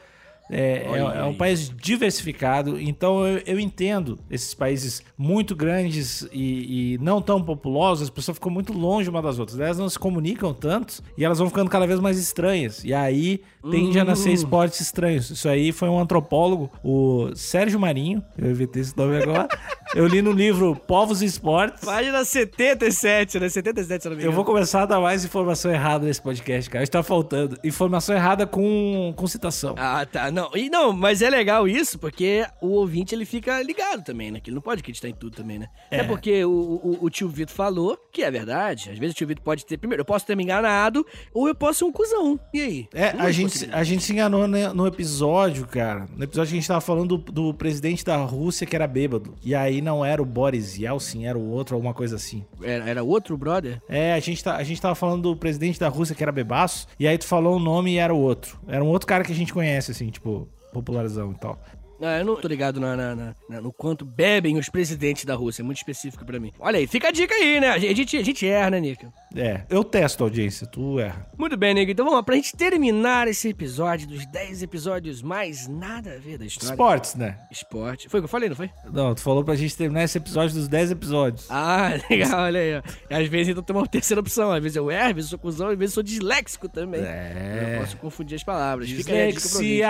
[0.50, 6.94] É, é, é, um país diversificado, então eu, eu entendo esses países muito grandes e,
[6.94, 9.60] e, não tão populosos, as pessoas ficam muito longe uma das outras.
[9.60, 12.82] Elas não se comunicam tanto e elas vão ficando cada vez mais estranhas.
[12.82, 14.02] E aí tende uhum.
[14.02, 15.30] a nascer esportes estranhos.
[15.30, 19.48] Isso aí foi um antropólogo, o Sérgio Marinho, eu evitei esse nome agora.
[19.94, 21.82] Eu li no livro Povos e Esportes.
[21.84, 23.48] Página 77, né?
[23.48, 26.84] 77, se não me Eu vou começar a dar mais informação errada nesse podcast, cara.
[26.84, 27.58] Está faltando.
[27.64, 29.74] Informação errada com, com citação.
[29.78, 30.30] Ah, tá.
[30.30, 34.40] Não, e não, mas é legal isso, porque o ouvinte ele fica ligado também, né?
[34.40, 35.68] Que ele não pode acreditar em tudo também, né?
[35.90, 36.04] É, É.
[36.04, 38.90] porque o, o, o tio Vitor falou que é verdade.
[38.90, 39.78] Às vezes o tio Vitor pode ter.
[39.78, 42.38] Primeiro, eu posso ter me enganado, ou eu posso ser um cuzão.
[42.52, 42.88] E aí?
[42.94, 43.80] É, a gente, possibilidades.
[43.80, 46.06] a gente se enganou né, no episódio, cara.
[46.16, 49.34] No episódio que a gente tava falando do, do presidente da Rússia que era bêbado.
[49.42, 52.44] E aí não era o Boris Yeltsin, era o outro, alguma coisa assim.
[52.62, 53.80] Era, era outro brother?
[53.88, 56.86] É, a gente, tá, a gente tava falando do presidente da Rússia que era bebaço.
[56.98, 58.58] E aí tu falou o nome e era o outro.
[58.66, 61.58] Era um outro cara que a gente conhece, assim, tipo, popularzão e tal.
[62.00, 65.62] Ah, eu não tô ligado na, na- na- no quanto bebem os presidentes da Rússia.
[65.62, 66.52] É muito específico pra mim.
[66.58, 67.68] Olha aí, fica a dica aí, né?
[67.70, 69.12] A gente, a gente erra, né, Nico?
[69.34, 71.26] É, eu testo a audiência, tu erra.
[71.36, 71.90] Muito bem, Nico.
[71.90, 76.38] Então vamos lá, pra gente terminar esse episódio dos 10 episódios mais nada a ver
[76.38, 76.72] da história.
[76.72, 77.38] Esportes, né?
[77.50, 78.08] Esporte.
[78.08, 78.70] Foi o que eu falei, não foi?
[78.92, 81.46] Não, tu falou pra gente terminar esse episódio dos 10 episódios.
[81.50, 82.76] Ah, legal, olha aí.
[82.76, 82.82] ó.
[83.18, 84.52] Às vezes então tem uma terceira opção.
[84.52, 87.00] Às vezes eu erro, às vezes eu sou cuzão, às vezes eu sou disléxico também.
[87.02, 87.74] É.
[87.74, 88.88] Eu posso confundir as palavras.
[88.88, 89.80] Fica aí a dica pra mim.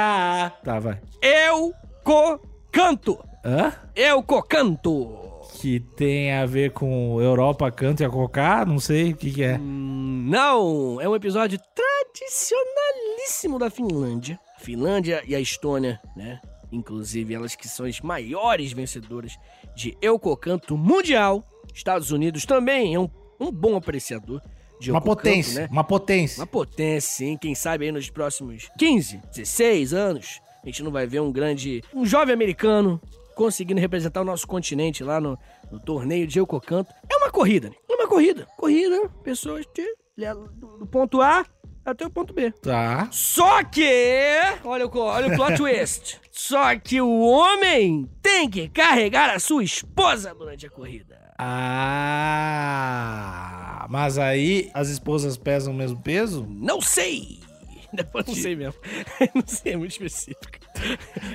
[0.65, 1.01] Tá, vai.
[1.23, 1.73] Eu
[2.05, 3.19] cocanto.
[3.45, 3.73] Hã?
[3.95, 5.17] Eu cocanto.
[5.61, 8.65] Que tem a ver com Europa, canto e a cocá?
[8.65, 9.59] Não sei o que que é.
[9.59, 14.39] Hum, Não, é um episódio tradicionalíssimo da Finlândia.
[14.57, 16.41] A Finlândia e a Estônia, né?
[16.71, 19.37] Inclusive, elas que são as maiores vencedoras
[19.75, 21.43] de Eucocanto mundial.
[21.75, 23.09] Estados Unidos também é um,
[23.41, 24.41] um bom apreciador
[24.79, 25.69] de Uma Eucocanto, potência, né?
[25.73, 26.41] uma potência.
[26.41, 27.37] Uma potência, sim.
[27.37, 31.83] Quem sabe aí nos próximos 15, 16 anos, a gente não vai ver um grande.
[31.95, 33.01] um jovem americano
[33.35, 35.39] conseguindo representar o nosso continente lá no,
[35.73, 36.93] no torneio de Eucocanto.
[37.11, 37.77] É uma corrida, né?
[37.89, 38.47] É uma corrida.
[38.55, 39.65] Corrida, pessoas
[40.15, 40.47] levam
[40.79, 41.47] do ponto A
[41.87, 42.51] até o ponto B.
[42.51, 43.09] Tá.
[43.11, 44.43] Só que.
[44.63, 46.21] Olha o, olha o plot twist.
[46.31, 51.17] Só que o homem tem que carregar a sua esposa durante a corrida.
[51.39, 52.27] Ah,
[53.89, 56.47] mas aí as esposas pesam o mesmo peso?
[56.47, 57.39] Não sei.
[57.93, 58.81] Depois não sei mesmo.
[59.35, 60.59] não sei, é muito específico.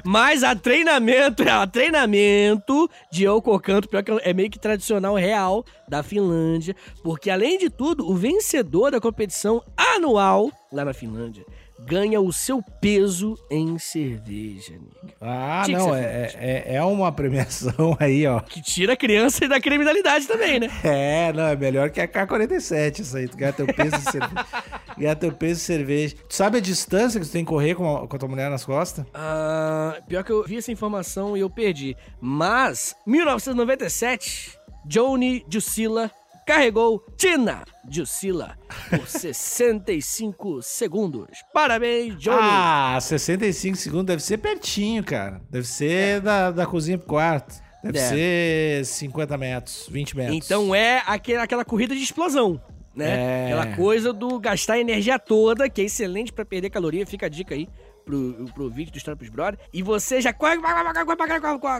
[0.04, 6.02] Mas a treinamento, a treinamento de Eucocanto, pior que é meio que tradicional real da
[6.02, 11.46] Finlândia, porque além de tudo, o vencedor da competição anual lá na Finlândia
[11.86, 15.14] ganha o seu peso em cerveja, Nick.
[15.20, 18.40] Ah, Tinha não, ser é, é, é uma premiação aí, ó.
[18.40, 20.70] Que tira a criança da criminalidade também, né?
[20.84, 23.28] É, não, é melhor que a K-47 isso aí.
[23.28, 24.46] Tu ganha teu peso de cerveja.
[24.96, 26.16] Ganha teu peso de cerveja.
[26.30, 28.50] Tu sabe a distância que tu tem que correr com a, com a tua mulher
[28.50, 29.04] nas costas?
[29.14, 31.98] Ah, pior que eu vi essa informação e eu perdi.
[32.22, 34.56] Mas, 1997,
[34.86, 36.12] Johnny Jussila
[36.46, 38.58] carregou Tina Jussila
[38.90, 41.28] por 65 segundos.
[41.54, 42.38] Parabéns, Johnny.
[42.42, 45.42] Ah, 65 segundos deve ser pertinho, cara.
[45.50, 47.56] Deve ser da, da cozinha pro quarto.
[47.84, 48.10] Deve É.
[48.10, 50.38] ser 50 metros, 20 metros.
[50.38, 52.62] Então é aquele- aquela corrida de explosão,
[52.96, 53.10] né?
[53.10, 53.46] É.
[53.54, 57.06] Aquela coisa do gastar a energia toda, que é excelente pra perder caloria.
[57.06, 57.68] Fica a dica aí
[58.06, 59.60] pro, pro vídeo dos Trampos Brother.
[59.74, 60.58] E você já com a,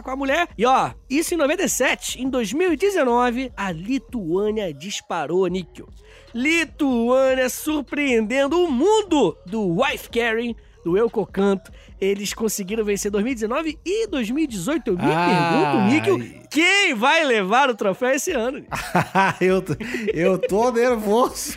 [0.02, 0.48] com a- mulher.
[0.56, 2.22] E ó, isso em 97.
[2.22, 5.88] Em 2019, a Lituânia disparou níquel.
[6.34, 10.54] Lituânia surpreendendo o mundo do wife carrying,
[10.84, 11.72] do Eucocanto.
[12.00, 14.88] Eles conseguiram vencer 2019 e 2018.
[14.90, 15.62] Eu me Ai.
[15.62, 18.64] pergunto, Níquel, quem vai levar o troféu esse ano?
[19.40, 19.74] Eu, tô,
[20.14, 21.56] eu tô nervoso.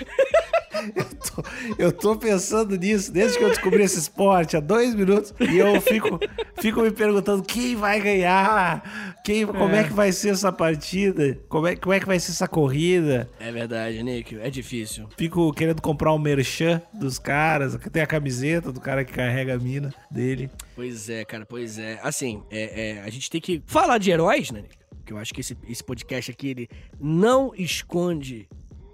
[0.95, 1.43] Eu tô,
[1.77, 5.33] eu tô pensando nisso desde que eu descobri esse esporte há dois minutos.
[5.39, 6.19] E eu fico,
[6.59, 11.67] fico me perguntando quem vai ganhar, quem, como é que vai ser essa partida, como
[11.67, 13.29] é, como é que vai ser essa corrida.
[13.39, 15.07] É verdade, Níquel, é difícil.
[15.17, 17.77] Fico querendo comprar um merchan dos caras.
[17.91, 20.49] Tem a camiseta do cara que carrega a mina dele.
[20.75, 21.99] Pois é, cara, pois é.
[22.03, 24.86] Assim, é, é, a gente tem que falar de heróis, né, Níquel?
[25.07, 28.45] Porque eu acho que esse, esse podcast aqui, ele não esconde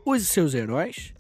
[0.06, 1.12] os seus heróis.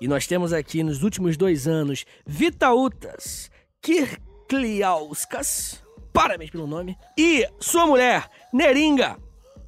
[0.00, 3.50] E nós temos aqui nos últimos dois anos Vitautas
[3.80, 9.18] Kirkliauskas, parabéns pelo nome, e sua mulher, Neringa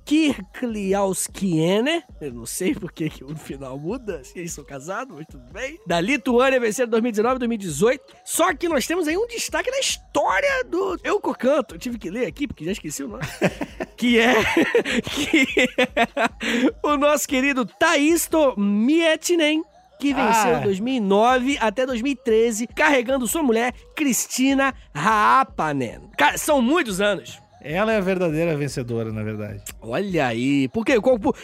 [0.05, 5.44] Kirkliauskiene, eu não sei porque que o final muda, se eles são casados, mas tudo
[5.52, 5.78] bem.
[5.86, 8.02] Da Lituânia venceram 2019 2018.
[8.24, 11.74] Só que nós temos aí um destaque na história do Eu Cocanto.
[11.74, 13.24] Eu tive que ler aqui porque já esqueci o nome.
[13.96, 14.34] que é
[15.02, 19.62] que é o nosso querido Taisto Mietinen,
[19.98, 20.59] que venceu Ah.
[20.61, 26.11] em 2009 até 2013, carregando sua mulher, Cristina Raapanen.
[26.18, 27.40] Cara, são muitos anos.
[27.65, 29.62] Ela é a verdadeira vencedora, na verdade.
[29.81, 30.69] Olha aí.
[30.69, 30.95] Por quê?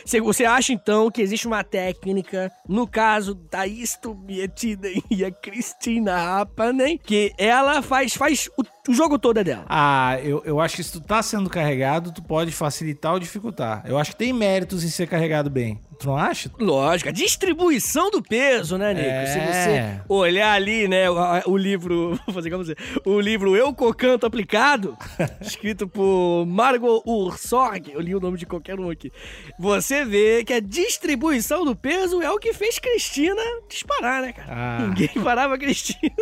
[0.04, 5.30] Você você acha, então, que existe uma técnica, no caso da Isto Mietinen e a
[5.30, 9.64] Cristina Raapanen, que ela faz, faz o o jogo todo é dela.
[9.68, 13.84] Ah, eu, eu acho que se tu tá sendo carregado, tu pode facilitar ou dificultar.
[13.86, 15.78] Eu acho que tem méritos em ser carregado bem.
[15.98, 16.50] Tu não acha?
[16.58, 19.06] Lógico, a distribuição do peso, né, Nico?
[19.06, 19.26] É.
[19.26, 23.74] Se você olhar ali, né, o, o livro, vou fazer como você, o livro Eu
[23.74, 24.96] Cocanto Aplicado,
[25.42, 26.09] escrito por
[26.46, 29.12] Margot Ursorg, eu li o nome de qualquer um aqui,
[29.58, 34.48] você vê que a distribuição do peso é o que fez Cristina disparar, né, cara?
[34.50, 34.78] Ah.
[34.86, 36.12] Ninguém parava a Cristina.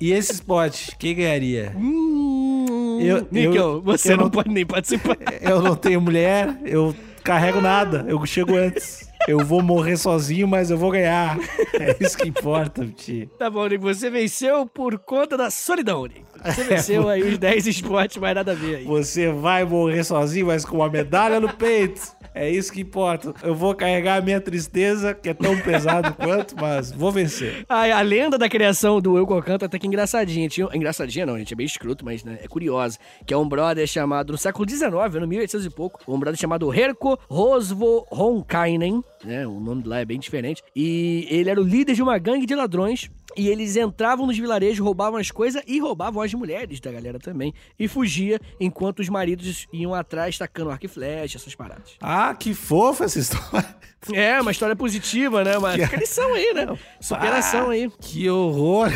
[0.00, 1.72] E esse spot, quem ganharia?
[1.76, 5.16] Hum, Eu- Níquel, eu- você eu não não- pode nem participar.
[5.40, 9.05] Eu não tenho mulher, eu carrego nada, eu chego antes.
[9.26, 11.38] Eu vou morrer sozinho, mas eu vou ganhar.
[11.78, 13.28] É isso que importa, tio.
[13.38, 16.24] Tá bom, Nico, você venceu por conta da solidão, Nico.
[16.42, 18.84] Você venceu aí os 10 esportes, mais nada a ver aí.
[18.84, 22.15] Você vai morrer sozinho, mas com uma medalha no peito.
[22.36, 23.34] É isso que importa.
[23.42, 27.64] Eu vou carregar a minha tristeza, que é tão pesado quanto, mas vou vencer.
[27.66, 30.46] Ai, a lenda da criação do Eu Cocanto é até que engraçadinha.
[30.46, 32.98] Tinha, engraçadinha não, gente, é bem escroto, mas né, é curiosa.
[33.24, 36.72] Que é um brother chamado, no século XIX, no 1800 e pouco, um brother chamado
[36.72, 40.62] Herko Rosvo Ronkainen, né, o nome lá é bem diferente.
[40.74, 43.10] E ele era o líder de uma gangue de ladrões.
[43.36, 47.52] E eles entravam nos vilarejos, roubavam as coisas e roubavam as mulheres da galera também.
[47.78, 51.96] E fugia enquanto os maridos iam atrás tacando arco e flecha, essas paradas.
[52.00, 53.76] Ah, que fofa essa história.
[54.12, 55.58] É, uma história positiva, né?
[55.58, 56.78] Uma fica lição aí, né?
[57.00, 57.90] Superação aí.
[58.00, 58.90] Que horror.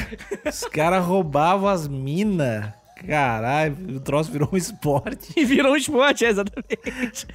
[0.47, 2.73] Os caras roubavam as minas.
[3.07, 5.33] Caralho, o troço virou um esporte.
[5.37, 7.27] E virou um esporte, é, exatamente.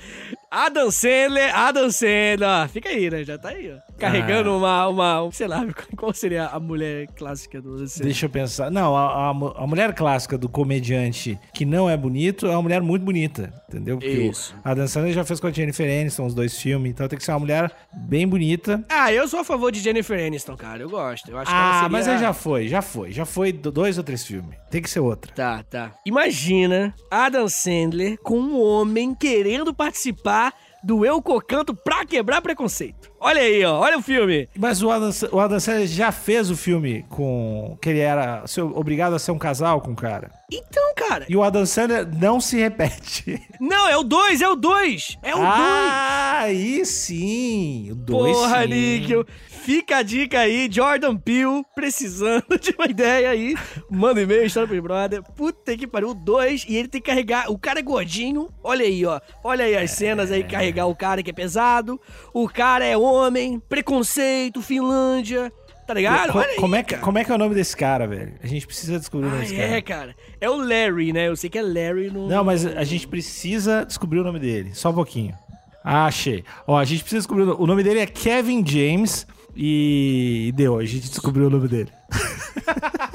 [0.56, 3.24] Adam Sandler, Adam Sandler, ó, fica aí, né?
[3.24, 3.93] Já tá aí, ó.
[3.97, 5.66] Carregando uma, uma, sei lá,
[5.97, 8.06] qual seria a mulher clássica do Adam Sandler?
[8.06, 8.72] Deixa eu pensar.
[8.72, 12.82] Não, a, a a mulher clássica do comediante que não é bonito é uma mulher
[12.82, 13.97] muito bonita, entendeu?
[13.97, 14.56] Porque Isso.
[14.64, 17.24] o Adam Sandler já fez com a Jennifer Aniston os dois filmes, então tem que
[17.26, 18.84] ser uma mulher bem bonita.
[18.89, 20.82] Ah, eu sou a favor de Jennifer Aniston, cara.
[20.84, 21.30] Eu gosto.
[21.32, 21.89] Eu acho que ela Ah, seria...
[21.89, 23.12] mas aí já foi, já foi.
[23.12, 24.58] Já foi do- dois ou três filmes.
[24.72, 25.32] Tem que ser outra.
[25.34, 25.91] Tá, tá.
[26.06, 30.45] Imagina Adam Sandler com um homem querendo participar
[30.86, 33.12] do Eu Cocanto pra quebrar preconceito.
[33.28, 33.80] Olha aí, ó.
[33.80, 34.48] Olha o filme.
[34.56, 37.76] Mas o Adam, o Adam Sandler já fez o filme com...
[37.82, 40.30] Que ele era ser- obrigado a ser um casal com o cara.
[40.52, 41.26] Então, cara.
[41.28, 43.42] E o Adam Sandler não se repete.
[43.60, 45.18] Não, é o 2, é o 2.
[45.24, 45.50] É o 2.
[45.50, 47.90] ah, aí sim.
[47.92, 48.68] O dois Porra, sim.
[48.70, 49.26] Níquel.
[49.50, 53.56] Fica a dica aí, Jordan Peele, precisando de uma ideia aí.
[53.90, 55.24] Manda um e-mail, história pro brother.
[55.36, 56.66] Puta que pariu, o 2.
[56.70, 57.50] E ele tem que carregar.
[57.52, 58.48] O cara é gordinho.
[58.64, 59.20] Olha aí, ó.
[59.44, 62.00] Olha aí as cenas aí, carregar o cara que é pesado.
[62.32, 63.14] O cara é homem,
[63.70, 65.51] preconceito, Finlândia.
[65.88, 66.32] Tá ligado?
[66.32, 67.01] Co- aí, como, é que, cara.
[67.03, 68.34] como é que é o nome desse cara, velho?
[68.43, 70.07] A gente precisa descobrir o nome Ah, desse é, cara.
[70.07, 70.16] cara.
[70.41, 71.28] É o Larry, né?
[71.28, 72.28] Eu sei que é Larry no.
[72.28, 74.72] Não, mas a gente precisa descobrir o nome dele.
[74.74, 75.36] Só um pouquinho.
[75.84, 76.43] Ah, achei.
[76.66, 77.43] Ó, a gente precisa descobrir.
[77.43, 79.28] o no- O nome dele é Kevin James.
[79.55, 81.89] E, e deu, a gente descobriu o nome dele.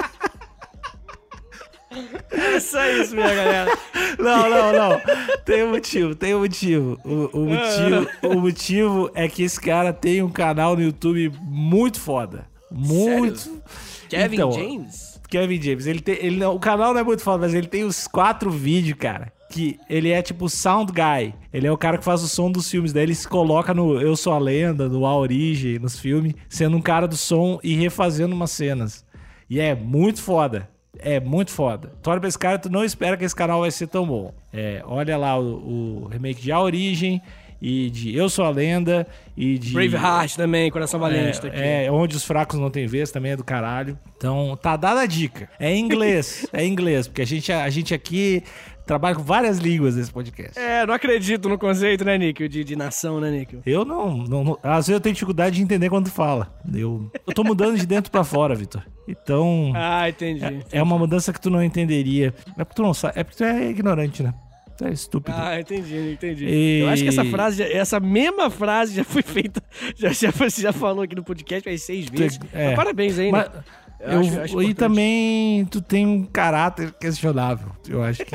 [2.30, 3.70] É só isso, minha galera.
[4.18, 5.00] Não, não, não.
[5.44, 6.98] Tem um motivo, tem um motivo.
[7.04, 8.06] O, o motivo.
[8.22, 12.46] o motivo é que esse cara tem um canal no YouTube muito foda.
[12.70, 13.60] Muito.
[14.08, 15.20] Kevin Então, James?
[15.28, 17.84] Kevin James, ele tem, ele não- o canal não é muito foda, mas ele tem
[17.84, 19.32] os quatro vídeos, cara.
[19.50, 21.34] Que ele é tipo sound guy.
[21.52, 22.92] Ele é o cara que faz o som dos filmes.
[22.92, 26.76] Daí ele se coloca no Eu Sou a Lenda, no A Origem, nos filmes, sendo
[26.76, 29.04] um cara do som e refazendo umas cenas.
[29.48, 30.68] E é muito foda.
[31.02, 31.92] É muito foda.
[32.02, 34.32] Tu olha pra esse cara, tu não espera que esse canal vai ser tão bom.
[34.52, 37.22] É, olha lá o, o remake de A Origem
[37.60, 39.72] e de Eu Sou a Lenda e de.
[39.72, 41.40] Braveheart também, Coração Valente.
[41.40, 41.58] tá aqui.
[41.58, 43.98] É, é, onde os fracos não têm vez também é do caralho.
[44.16, 45.48] Então, tá dada a dica.
[45.58, 48.42] É em inglês, é em inglês, porque a gente, a gente aqui
[48.90, 50.58] trabalha com várias línguas nesse podcast.
[50.58, 52.48] É, não acredito no conceito, né, Níquel?
[52.48, 53.60] De, de nação, né, Níquel?
[53.64, 56.52] Eu não, não, não- Às vezes eu tenho dificuldade de entender quando tu fala.
[56.74, 58.82] Eu, eu tô mudando de dentro pra fora, Vitor.
[59.06, 59.72] Então.
[59.76, 60.44] Ah, entendi.
[60.44, 62.34] É, é uma mudança que tu não entenderia.
[62.58, 63.18] É porque tu não sabe.
[63.20, 64.34] É porque tu é ignorante, né?
[64.76, 65.36] Tu é estúpido.
[65.38, 66.46] Ah, entendi, entendi.
[66.46, 69.62] E- Eu acho que essa frase, essa mesma frase já foi feita,
[69.96, 72.40] já, já, você já falou aqui no podcast umas seis vezes.
[72.52, 72.68] é.
[72.68, 73.62] Mas parabéns aí, Mas, né?
[74.00, 77.72] eu, acho- acho e também tu tem um caráter questionável.
[77.88, 78.34] Eu acho que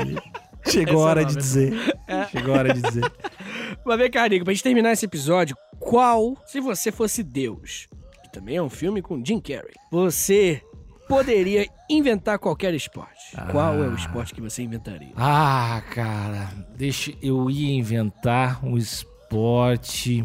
[0.68, 1.40] chegou a hora é de nova.
[1.40, 1.74] dizer.
[2.30, 3.12] Chegou a hora de dizer.
[3.84, 7.88] Mas vem cá, Nico, pra gente terminar esse episódio, qual, se você fosse Deus,
[8.22, 10.60] que também é um filme com Jim Carrey, você
[11.08, 13.36] poderia inventar qualquer esporte?
[13.52, 15.12] Qual é o esporte que você inventaria?
[15.16, 20.24] Ah, cara, deixa eu ia inventar um esporte.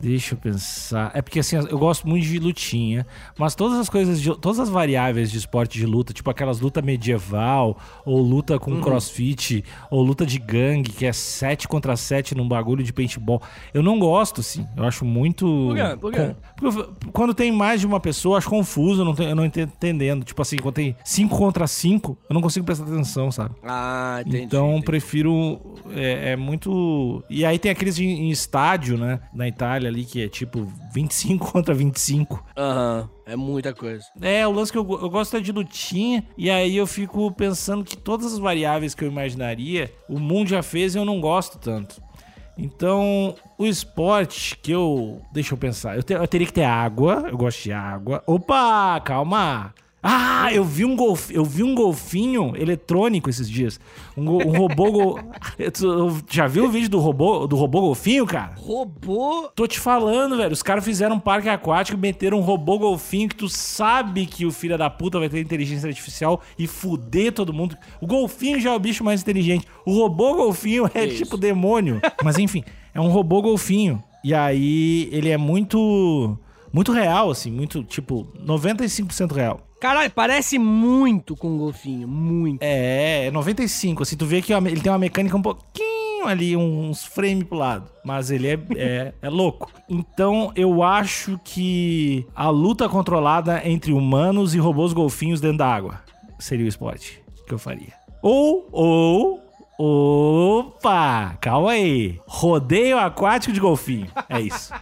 [0.00, 1.10] Deixa eu pensar.
[1.14, 3.06] É porque assim, eu gosto muito de lutinha,
[3.38, 6.80] mas todas as coisas, de, todas as variáveis de esporte de luta, tipo aquelas luta
[6.82, 8.80] medieval, ou luta com Uhum.
[8.80, 13.42] crossfit, ou luta de gangue, que é 7 contra 7 num bagulho de paintball.
[13.74, 14.66] Eu não gosto, assim.
[14.76, 15.44] Eu acho muito.
[15.46, 15.96] Por quê?
[16.00, 16.34] Por quê?
[16.56, 19.44] porque quando tem mais de uma pessoa, eu acho confuso, eu não, tô- eu não
[19.44, 20.24] entendendo.
[20.24, 23.54] Tipo assim, quando tem 5 contra 5, eu não consigo prestar atenção, sabe?
[23.64, 24.44] Ah, entendi.
[24.44, 24.84] Então entendi.
[24.86, 25.60] prefiro.
[25.94, 27.22] É, é muito.
[27.28, 29.20] E aí tem aqueles em, em estádio, né?
[29.34, 32.42] Na Itália ali, que é tipo 25 contra 25.
[32.56, 34.04] Aham, é muita coisa.
[34.20, 36.24] É, o lance que eu, eu gosto é de lutinha.
[36.38, 40.62] E aí eu fico pensando que todas as variáveis que eu imaginaria, o mundo já
[40.62, 42.00] fez e eu não gosto tanto.
[42.58, 45.22] Então, o esporte que eu.
[45.32, 45.96] Deixa eu pensar.
[45.96, 47.26] Eu, te- eu teria que ter água.
[47.30, 48.22] Eu gosto de água.
[48.26, 49.72] Opa, calma.
[50.02, 53.78] Ah, eu vi um, golf, eu vi um golfinho eletrônico esses dias.
[54.16, 55.18] Um, go- um robô.
[55.74, 58.54] Tu Já viu o vídeo do robô, do robô golfinho, cara?
[58.56, 59.50] Robô.
[59.54, 60.52] Tô te falando, velho.
[60.52, 64.46] Os caras fizeram um parque aquático e meteram um robô golfinho que tu sabe que
[64.46, 67.76] o filho da puta vai ter inteligência artificial e fuder todo mundo.
[68.00, 69.66] O golfinho já é o bicho mais inteligente.
[69.84, 72.00] O robô golfinho é Que tipo demônio.
[72.24, 74.02] Mas enfim, é um robô golfinho.
[74.24, 76.38] E aí ele é muito.
[76.72, 77.50] Muito real, assim.
[77.50, 79.60] Muito, tipo, 95% real.
[79.80, 82.06] Caralho, parece muito com um golfinho.
[82.06, 82.62] Muito.
[82.62, 84.02] É, é 95.
[84.02, 87.90] Assim, tu vê que ele tem uma mecânica um pouquinho ali, uns frames pro lado.
[88.04, 89.72] Mas ele é, é, é louco.
[89.88, 96.02] Então eu acho que a luta controlada entre humanos e robôs golfinhos dentro da água
[96.38, 97.94] seria o esporte que eu faria.
[98.22, 99.42] Ou, ou.
[99.78, 101.38] Opa!
[101.40, 102.20] Calma aí.
[102.26, 104.08] Rodeio aquático de golfinho.
[104.28, 104.74] É isso.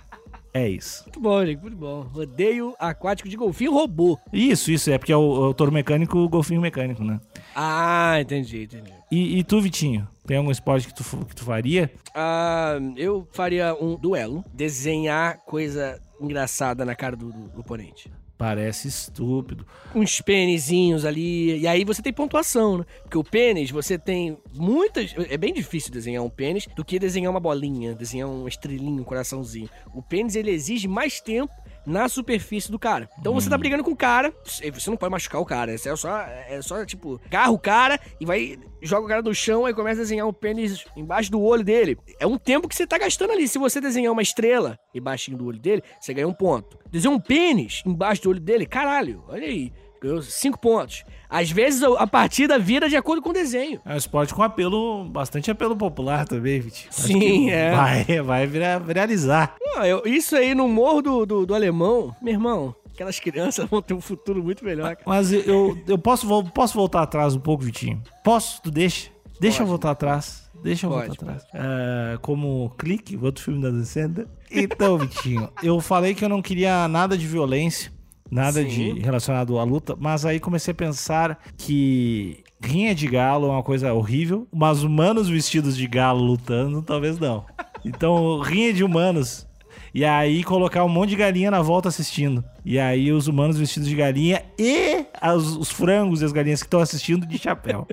[0.58, 1.04] É isso.
[1.04, 2.00] Muito bom, gente, muito bom.
[2.00, 4.18] Rodeio aquático de golfinho robô.
[4.32, 4.90] Isso, isso.
[4.90, 7.20] É porque é o, é o touro mecânico, o golfinho mecânico, né?
[7.54, 8.92] Ah, entendi, entendi.
[9.08, 10.08] E, e tu, Vitinho?
[10.26, 11.88] Tem algum esporte que tu, que tu faria?
[12.12, 18.10] Ah, eu faria um duelo, desenhar coisa engraçada na cara do, do oponente.
[18.38, 19.66] Parece estúpido.
[19.92, 22.84] Uns pênisinhos ali, e aí você tem pontuação, né?
[23.02, 25.12] Porque o pênis, você tem muitas...
[25.28, 29.04] É bem difícil desenhar um pênis do que desenhar uma bolinha, desenhar uma estrelinha, um
[29.04, 29.68] coraçãozinho.
[29.92, 31.52] O pênis, ele exige mais tempo
[31.88, 33.08] na superfície do cara.
[33.18, 36.20] Então você tá brigando com o cara, você não pode machucar o cara, é só,
[36.20, 40.00] é só tipo, carra o cara e vai, joga o cara no chão e começa
[40.00, 41.98] a desenhar um pênis embaixo do olho dele.
[42.20, 43.48] É um tempo que você tá gastando ali.
[43.48, 46.78] Se você desenhar uma estrela embaixo do olho dele, você ganha um ponto.
[46.90, 49.72] Desenhar um pênis embaixo do olho dele, caralho, olha aí.
[50.00, 51.04] Ganhou cinco pontos.
[51.28, 53.80] Às vezes a partida vira de acordo com o desenho.
[53.84, 56.92] É um esporte com apelo, bastante apelo popular também, Vitinho.
[56.92, 57.74] Sim, é.
[57.74, 59.54] Vai, vai virar- viralizar.
[59.60, 63.82] Não, eu- isso aí no morro do, do, do alemão, meu irmão, aquelas crianças vão
[63.82, 65.02] ter um futuro muito melhor, cara.
[65.06, 68.02] Mas eu, eu, eu posso, posso voltar atrás um pouco, Vitinho?
[68.24, 68.62] Posso?
[68.62, 69.10] Tu deixa?
[69.40, 69.70] Deixa eu Pode.
[69.70, 70.48] voltar atrás.
[70.62, 71.44] Deixa eu Pode, voltar atrás.
[71.54, 74.26] É, como Clique, o outro filme da Sandler.
[74.50, 77.92] Então, Vitinho, eu falei que eu não queria nada de violência,
[78.30, 78.68] nada Sim.
[78.94, 83.62] de relacionado à luta, mas aí comecei a pensar que rinha de galo é uma
[83.62, 87.44] coisa horrível, mas humanos vestidos de galo lutando, talvez não.
[87.84, 89.46] Então, rinha de humanos.
[89.94, 92.44] E aí colocar um monte de galinha na volta assistindo.
[92.64, 96.66] E aí os humanos vestidos de galinha e as- os frangos e as galinhas que
[96.66, 97.86] estão assistindo de chapéu.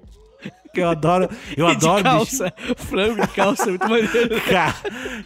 [0.73, 1.29] Que eu adoro.
[1.55, 2.37] Eu E adoro de bicho.
[2.39, 4.41] calça, frango de calça, é muito maneiro.
[4.41, 4.75] Cara,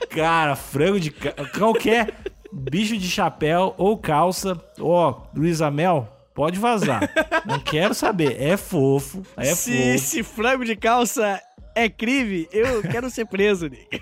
[0.09, 2.13] cara, frango de ca- qualquer
[2.51, 4.59] bicho de chapéu ou calça.
[4.79, 7.01] Ó, Luísa Mel, pode vazar.
[7.45, 8.41] Não quero saber.
[8.41, 9.83] É fofo, é se fofo.
[9.83, 11.41] esse frango de calça
[11.75, 14.01] é crime, eu quero ser preso, Nick.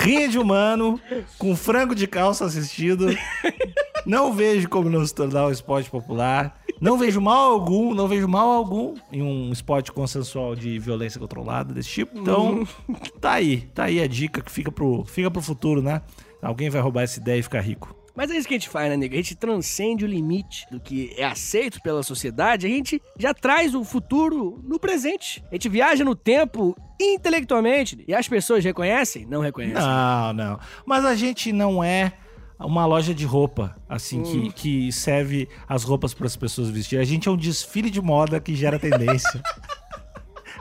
[0.00, 1.00] Rinha de humano
[1.38, 3.08] com frango de calça assistido.
[4.06, 6.56] Não vejo como não se tornar um esporte popular.
[6.80, 11.74] Não vejo mal algum, não vejo mal algum em um esporte consensual de violência controlada
[11.74, 12.16] desse tipo.
[12.18, 12.66] Então,
[13.20, 16.00] tá aí, tá aí a dica que fica pro, fica pro futuro, né?
[16.42, 17.96] Alguém vai roubar essa ideia e ficar rico.
[18.18, 19.14] Mas é isso que a gente faz, né, nego?
[19.14, 23.76] A gente transcende o limite do que é aceito pela sociedade, a gente já traz
[23.76, 25.40] o futuro no presente.
[25.52, 28.04] A gente viaja no tempo intelectualmente.
[28.08, 29.24] E as pessoas reconhecem?
[29.24, 29.80] Não reconhecem.
[29.80, 30.58] Não, não.
[30.84, 32.12] Mas a gente não é
[32.58, 37.00] uma loja de roupa, assim, que, que serve as roupas para as pessoas vestirem.
[37.00, 39.40] A gente é um desfile de moda que gera tendência.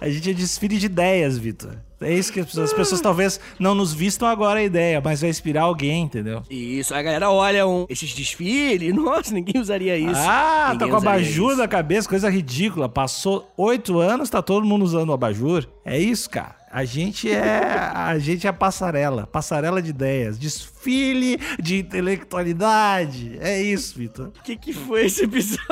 [0.02, 1.76] a gente é desfile de ideias, Vitor.
[2.00, 5.22] É isso que as pessoas, as pessoas talvez não nos vistam agora a ideia, mas
[5.22, 6.44] vai inspirar alguém, entendeu?
[6.48, 10.14] Isso, a galera olha um, esses desfiles, nossa, ninguém usaria isso.
[10.16, 11.60] Ah, Ninguém tá com abajur isso.
[11.60, 12.88] na cabeça, coisa ridícula.
[12.88, 15.68] Passou oito anos, tá todo mundo usando o abajur.
[15.84, 16.56] É isso, cara.
[16.70, 17.64] A gente é
[17.96, 23.38] a gente é a passarela, passarela de ideias, desfile de intelectualidade.
[23.42, 24.28] É isso, Vitor.
[24.28, 25.66] O que, que foi esse episódio?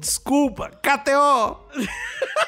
[0.00, 1.58] Desculpa, KTO.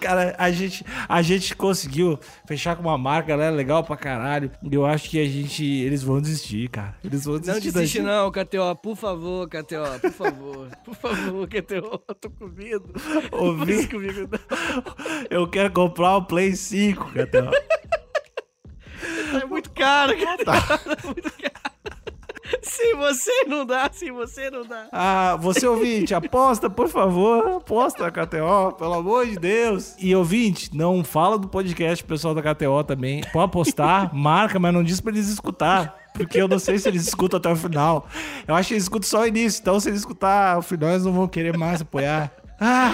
[0.00, 4.50] Cara, a gente, a gente conseguiu fechar com uma marca, ela é legal pra caralho.
[4.62, 5.64] E eu acho que a gente.
[5.64, 6.94] Eles vão desistir, cara.
[7.04, 7.72] Eles vão Não desistir.
[7.72, 8.76] da desiste não, KTO.
[8.82, 10.00] Por favor, KTO.
[10.00, 10.68] Por favor.
[10.84, 12.02] Por favor, KTO.
[12.08, 12.92] Eu tô com medo.
[13.32, 13.86] Ouvi.
[13.88, 14.82] Comigo, não.
[15.30, 17.50] Eu quero comprar o Play 5, Catel.
[19.42, 20.50] É muito caro, KTO.
[21.02, 21.65] É muito caro.
[22.62, 24.86] Se você não dá, se você não dá.
[24.92, 27.56] Ah, você ouvinte, aposta, por favor.
[27.56, 29.94] Aposta, KTO, pelo amor de Deus.
[29.98, 33.22] E ouvinte, não fala do podcast pessoal da KTO também.
[33.32, 35.96] Pode apostar, marca, mas não diz pra eles escutar.
[36.14, 38.08] Porque eu não sei se eles escutam até o final.
[38.48, 39.60] Eu acho que eles escutam só o início.
[39.60, 42.32] Então, se eles escutar o final, eles não vão querer mais apoiar.
[42.58, 42.90] Ah,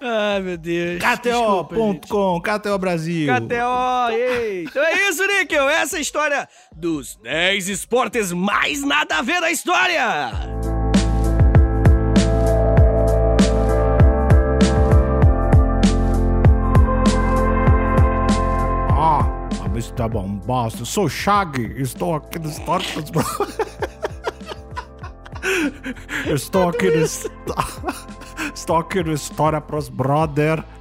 [0.00, 1.00] Ai, meu Deus.
[1.02, 3.32] KTO.com, KTO Brasil.
[3.32, 4.64] KTO, ei.
[4.64, 5.68] Então é isso, Níquel.
[5.68, 10.32] Essa é a história dos 10 esportes mais nada a ver da história.
[18.96, 19.24] Ah,
[19.66, 20.08] Mr.
[20.08, 23.10] Bombasta, eu sou o Shaggy, estou aqui no História dos
[26.26, 27.02] Estou aqui no...
[27.04, 27.54] histó-
[28.54, 30.62] Estou aqui no História pros Brother.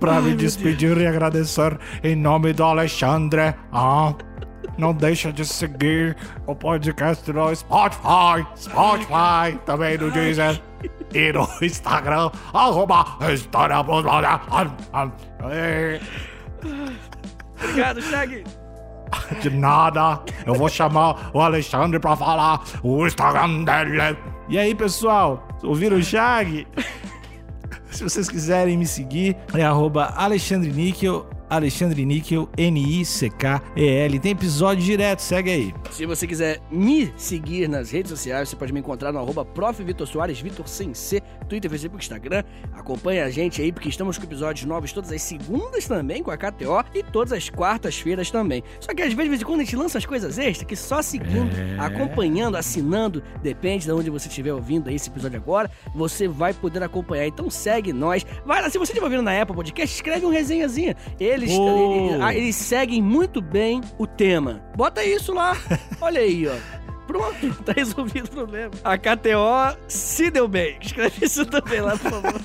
[0.00, 3.54] Pra me despedir e agradecer em nome do Alexandre.
[3.72, 4.14] Ah,
[4.76, 6.16] não deixa de seguir
[6.46, 10.60] o podcast no Spotify, Spotify, também no Deezer
[11.14, 14.40] e no Instagram, arroba História pros Brother.
[17.58, 18.44] Obrigado, Shag.
[19.40, 20.20] De nada.
[20.44, 24.16] Eu vou chamar o Alexandre pra falar o Instagram dele.
[24.48, 25.46] E aí, pessoal?
[25.62, 26.66] Ouviram o Chag?
[27.90, 34.18] Se vocês quiserem me seguir, é arroba Alexandre Níquel, Alexandre Níquel, N-I-C-K-E-L.
[34.18, 35.74] Tem episódio direto, segue aí.
[35.90, 39.82] Se você quiser me seguir nas redes sociais, você pode me encontrar no arroba Prof.
[39.82, 42.42] Vitor Soares, Vitor sem C, Twitter, Facebook, Instagram.
[42.72, 46.36] Acompanhe a gente aí, porque estamos com episódios novos todas as segundas também com a
[46.36, 48.62] KTO e todas as quartas-feiras também.
[48.80, 50.76] Só que às vezes, de vez em quando, a gente lança as coisas extras que
[50.76, 51.76] só seguindo, É.
[51.78, 56.82] acompanhando, assinando, depende de onde você estiver ouvindo aí esse episódio agora, você vai poder
[56.82, 57.26] acompanhar.
[57.26, 58.24] Então segue nós.
[58.44, 60.96] Vai lá, se você estiver ouvindo na Apple Podcast, escreve um resenhazinha.
[61.36, 64.62] Eles, eles, eles seguem muito bem o tema.
[64.74, 65.56] Bota isso lá.
[66.00, 66.54] Olha aí, ó.
[67.06, 68.70] Pronto, tá resolvido o problema.
[68.82, 70.76] A KTO se deu bem.
[70.80, 72.40] Escreve isso também lá, por favor.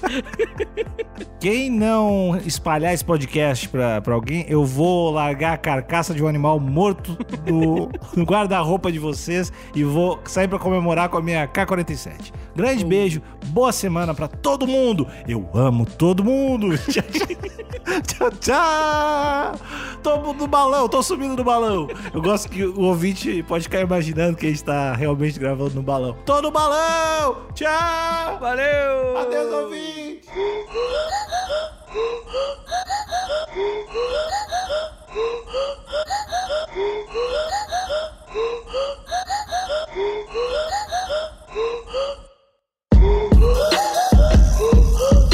[1.39, 6.28] Quem não espalhar esse podcast pra, pra alguém, eu vou largar a carcaça de um
[6.28, 11.47] animal morto do, no guarda-roupa de vocês e vou sair pra comemorar com a minha
[11.47, 12.32] K-47.
[12.55, 15.07] Grande beijo, boa semana pra todo mundo.
[15.28, 16.78] Eu amo todo mundo.
[16.88, 17.03] tchau,
[18.03, 18.32] tchau.
[18.39, 19.55] tchau.
[20.03, 21.88] Tô no balão, tô subindo no balão.
[22.14, 26.18] Eu gosto que o ouvinte pode ficar imaginando que está realmente gravando no balão.
[26.26, 27.47] Tô no balão!
[27.54, 28.39] Tchau!
[28.39, 29.18] Valeu!
[29.18, 30.28] Adeus, ouvinte!
[44.64, 45.28] Oh,